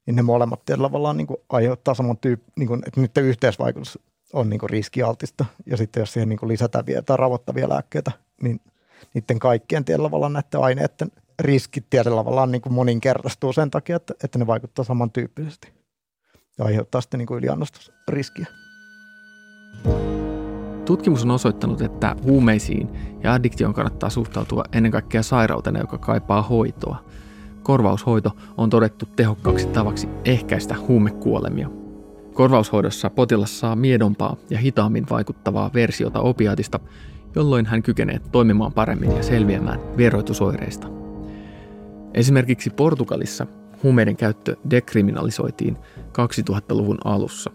[0.06, 3.98] niin ne molemmat tavallaan niin kuin aiheuttaa saman tyyppi, niin kuin, että niiden yhteisvaikutus
[4.32, 5.44] on niin kuin riskialtista.
[5.66, 8.12] Ja sitten jos siihen niin kuin lisätään vielä tai ravoittavia lääkkeitä,
[8.42, 8.60] niin
[9.14, 14.14] niiden kaikkien tietyllä tavalla näiden aineiden riskit tietyllä tavalla niin kuin moninkertaistuu sen takia, että,
[14.24, 15.72] että ne vaikuttaa samantyyppisesti
[16.58, 18.46] ja aiheuttaa sitten niin kuin yliannostusriskiä.
[20.84, 22.88] Tutkimus on osoittanut, että huumeisiin
[23.22, 27.04] ja addiktioon kannattaa suhtautua ennen kaikkea sairautena, joka kaipaa hoitoa–
[27.68, 31.70] Korvaushoito on todettu tehokkaaksi tavaksi ehkäistä huumekuolemia.
[32.38, 36.80] Korvaushoidossa potilas saa miedompaa ja hitaammin vaikuttavaa versiota opiaatista,
[37.34, 40.88] jolloin hän kykenee toimimaan paremmin ja selviämään vieroitusoireista.
[42.14, 43.46] Esimerkiksi Portugalissa
[43.82, 47.50] huumeiden käyttö dekriminalisoitiin 2000-luvun alussa.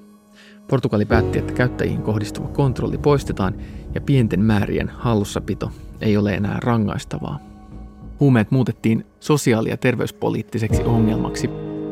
[0.69, 3.53] Portugali päätti, että käyttäjiin kohdistuva kontrolli poistetaan
[3.95, 5.71] ja pienten määrien hallussapito
[6.01, 7.39] ei ole enää rangaistavaa.
[8.19, 11.49] Huumeet muutettiin sosiaali- ja terveyspoliittiseksi ongelmaksi,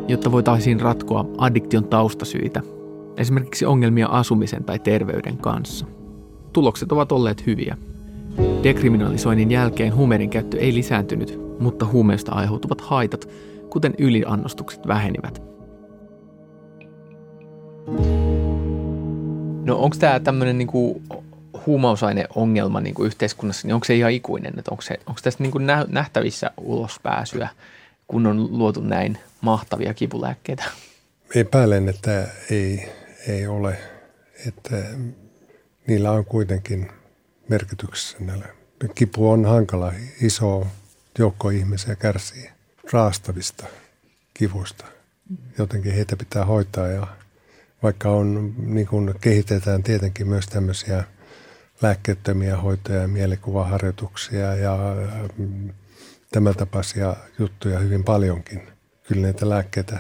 [0.08, 2.62] jotta voitaisiin ratkoa addiktion taustasyitä,
[3.22, 5.86] esimerkiksi ongelmia asumisen tai terveyden kanssa.
[6.54, 7.78] Tulokset ovat olleet hyviä.
[8.64, 13.30] Dekriminalisoinnin jälkeen huumeiden käyttö ei lisääntynyt, mutta huumeista aiheutuvat haitat,
[13.70, 15.42] kuten yliannostukset, vähenivät.
[19.64, 21.02] No onko tämä tämmöinen niinku
[21.66, 24.54] huumausaineongelma niin kuin yhteiskunnassa, niin onko se ihan ikuinen?
[24.72, 27.50] Onko, se, onko tästä niin kuin nähtävissä ulospääsyä,
[28.08, 30.64] kun on luotu näin mahtavia kipulääkkeitä?
[31.36, 32.90] Epäilen, että ei,
[33.28, 33.78] ei ole.
[34.48, 34.76] Että
[35.88, 36.92] niillä on kuitenkin
[37.50, 38.18] merkityksessä.
[38.96, 39.94] Kipu on hankala.
[40.22, 40.68] Iso
[41.20, 42.50] joukko ihmisiä kärsii
[42.94, 43.66] raastavista
[44.34, 44.86] kivuista.
[45.58, 47.08] Jotenkin heitä pitää hoitaa ja
[47.84, 51.04] vaikka on, niin kuin kehitetään tietenkin myös tämmöisiä
[51.82, 54.78] lääkkeettömiä hoitoja ja mielikuvaharjoituksia ja
[55.38, 55.70] mm,
[56.32, 58.68] tämän tapaisia juttuja hyvin paljonkin.
[59.08, 60.00] Kyllä näitä lääkkeitä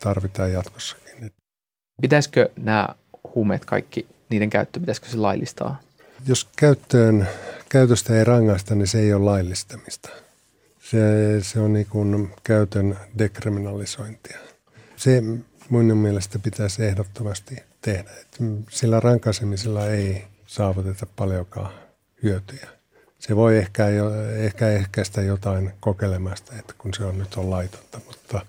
[0.00, 1.07] tarvitaan jatkossakin.
[2.00, 2.88] Pitäisikö nämä
[3.34, 5.80] huumeet kaikki, niiden käyttö, pitäisikö se laillistaa?
[6.26, 7.28] Jos käyttöön,
[7.68, 10.08] käytöstä ei rangaista, niin se ei ole laillistamista.
[10.80, 10.98] Se,
[11.42, 14.38] se on niin kuin käytön dekriminalisointia.
[14.96, 15.22] Se
[15.68, 18.10] mun mielestä pitäisi ehdottomasti tehdä.
[18.20, 18.38] Et
[18.70, 21.72] sillä rankaisemisella ei saavuteta paljonkaan
[22.22, 22.68] hyötyjä.
[23.18, 23.84] Se voi ehkä,
[24.36, 28.46] ehkä ehkäistä jotain kokeilemasta, että kun se on nyt on laitonta, mutta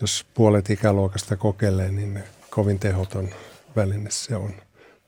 [0.00, 2.24] jos puolet ikäluokasta kokeilee, niin
[2.54, 3.28] kovin tehoton
[3.76, 4.54] väline se on.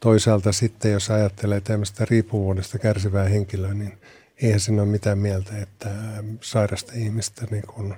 [0.01, 3.99] Toisaalta sitten, jos ajattelee tämmöistä riippuvuudesta kärsivää henkilöä, niin
[4.42, 5.90] eihän siinä ole mitään mieltä, että
[6.40, 7.94] sairasta ihmistä niin kun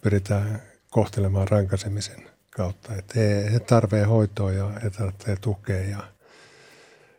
[0.00, 2.94] pyritään kohtelemaan rankasemisen kautta.
[2.94, 5.82] Että he, he tarvitsevat hoitoa ja he tarvitsevat tukea.
[5.90, 5.98] Ja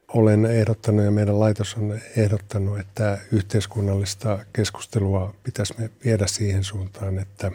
[0.07, 5.74] olen ehdottanut ja meidän laitos on ehdottanut, että yhteiskunnallista keskustelua pitäisi
[6.05, 7.51] viedä siihen suuntaan, että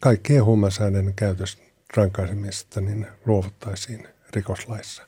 [0.00, 1.63] kaikkien huumausaineiden käytös
[1.96, 5.02] rankaisemisesta niin luovuttaisiin rikoslaissa.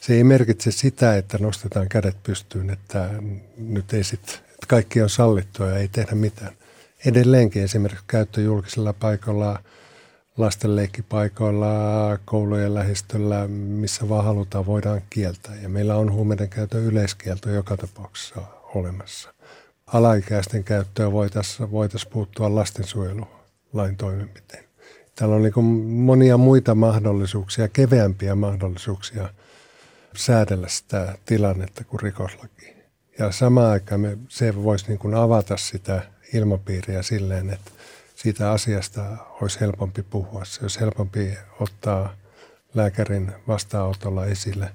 [0.00, 3.10] Se ei merkitse sitä, että nostetaan kädet pystyyn, että
[3.56, 6.52] nyt ei sit, että kaikki on sallittua ja ei tehdä mitään.
[7.06, 9.58] Edelleenkin esimerkiksi käyttö julkisella paikalla–
[10.36, 11.68] lastenleikkipaikoilla,
[12.24, 15.54] koulujen lähistöllä, missä vaan halutaan, voidaan kieltää.
[15.54, 18.42] Ja meillä on huumeiden käytön yleiskielto joka tapauksessa
[18.74, 19.34] olemassa.
[19.86, 24.64] Alaikäisten käyttöä voitaisiin voitais puuttua lastensuojelulain toimenpiteen.
[25.16, 29.28] Täällä on niin monia muita mahdollisuuksia, keveämpiä mahdollisuuksia
[30.16, 32.76] säädellä sitä tilannetta kuin rikoslaki.
[33.18, 36.02] Ja samaan aikaan me, se voisi niin avata sitä
[36.34, 37.70] ilmapiiriä silleen, että
[38.14, 40.44] siitä asiasta olisi helpompi puhua.
[40.44, 42.14] Se olisi helpompi ottaa
[42.74, 44.70] lääkärin vastaanotolla esille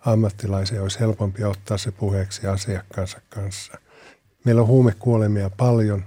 [0.00, 3.78] ammattilaisen, olisi helpompi ottaa se puheeksi asiakkaansa kanssa.
[4.44, 6.04] Meillä on huumekuolemia paljon,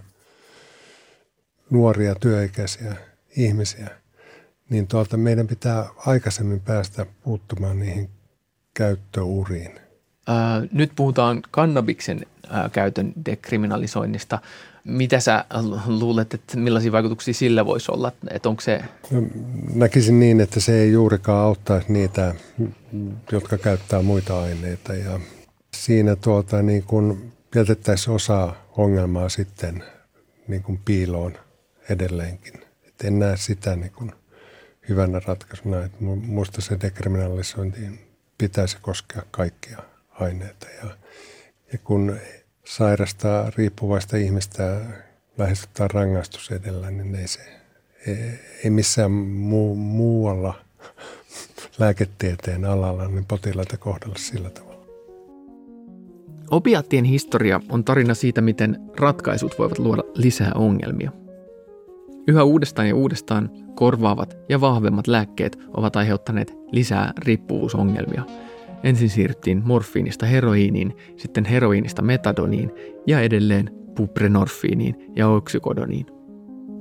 [1.70, 3.90] nuoria työikäisiä ihmisiä,
[4.70, 8.10] niin tuolta meidän pitää aikaisemmin päästä puuttumaan niihin
[8.74, 9.80] käyttöuriin.
[10.28, 14.40] Ää, nyt puhutaan kannabiksen ää, käytön dekriminalisoinnista.
[14.84, 15.46] Mitä sä
[15.86, 18.12] luulet, että millaisia vaikutuksia sillä voisi olla?
[18.30, 18.82] Että onko se...
[19.12, 19.24] No,
[19.74, 22.36] näkisin niin, että se ei juurikaan auttaisi niitä,
[23.32, 24.94] jotka käyttää muita aineita.
[24.94, 25.20] Ja
[25.74, 29.84] siinä tuota, niin kun jätettäisiin osa ongelmaa sitten
[30.48, 31.34] niin kuin piiloon
[31.90, 32.61] edelleenkin.
[33.02, 34.12] Et en näe sitä niin kuin
[34.90, 35.84] hyvänä ratkaisuna.
[35.84, 38.00] Et musta se dekriminalisointiin
[38.38, 39.78] pitäisi koskea kaikkia
[40.12, 40.68] aineita.
[40.84, 40.98] Ja,
[41.74, 42.18] ja kun
[42.66, 44.82] sairasta riippuvaista ihmistä
[45.38, 47.40] lähestytään rangaistus edellä, niin ei, se,
[48.64, 50.54] ei, missään muu, muualla
[51.78, 54.86] lääketieteen alalla niin potilaita kohdella sillä tavalla.
[56.52, 61.21] Opiattien historia on tarina siitä, miten ratkaisut voivat luoda lisää ongelmia.
[62.32, 68.24] Yhä uudestaan ja uudestaan korvaavat ja vahvemmat lääkkeet ovat aiheuttaneet lisää riippuvuusongelmia–
[68.84, 72.72] Ensin siirryttiin morfiinista heroiiniin, sitten heroiinista metadoniin
[73.08, 76.06] ja edelleen buprenorfiiniin ja oksykodoniin.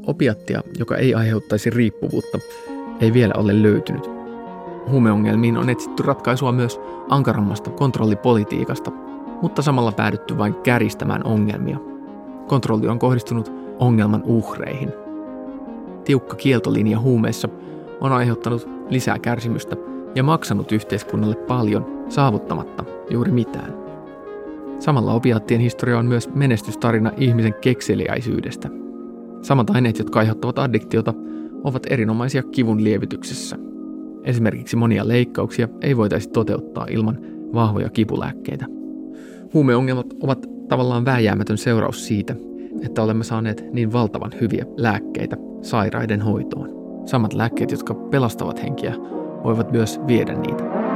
[0.07, 2.39] Opiattia, joka ei aiheuttaisi riippuvuutta,
[3.01, 4.11] ei vielä ole löytynyt.
[4.91, 8.91] Huumeongelmiin on etsitty ratkaisua myös ankarammasta kontrollipolitiikasta,
[9.43, 11.79] mutta samalla päädytty vain käristämään ongelmia.
[12.49, 14.93] Kontrolli on kohdistunut ongelman uhreihin.
[16.05, 17.49] Tiukka kieltolinja huumeissa
[18.01, 19.77] on aiheuttanut lisää kärsimystä–
[20.15, 23.75] ja maksanut yhteiskunnalle paljon saavuttamatta juuri mitään.
[24.79, 28.69] Samalla opiaattien historia on myös menestystarina ihmisen kekseliäisyydestä.
[29.43, 31.15] Samat aineet, jotka aiheuttavat addiktiota,
[31.65, 33.57] ovat erinomaisia kivun lievityksessä.
[34.25, 37.19] Esimerkiksi monia leikkauksia ei voitaisi toteuttaa ilman
[37.55, 38.67] vahvoja kipulääkkeitä.
[39.55, 42.37] Huumeongelmat ovat tavallaan vääjäämätön seuraus siitä,
[42.83, 46.71] että olemme saaneet niin valtavan hyviä lääkkeitä sairaiden hoitoon.
[47.07, 48.95] Samat lääkkeet, jotka pelastavat henkiä,
[49.45, 50.90] voivat myös viedä niitä.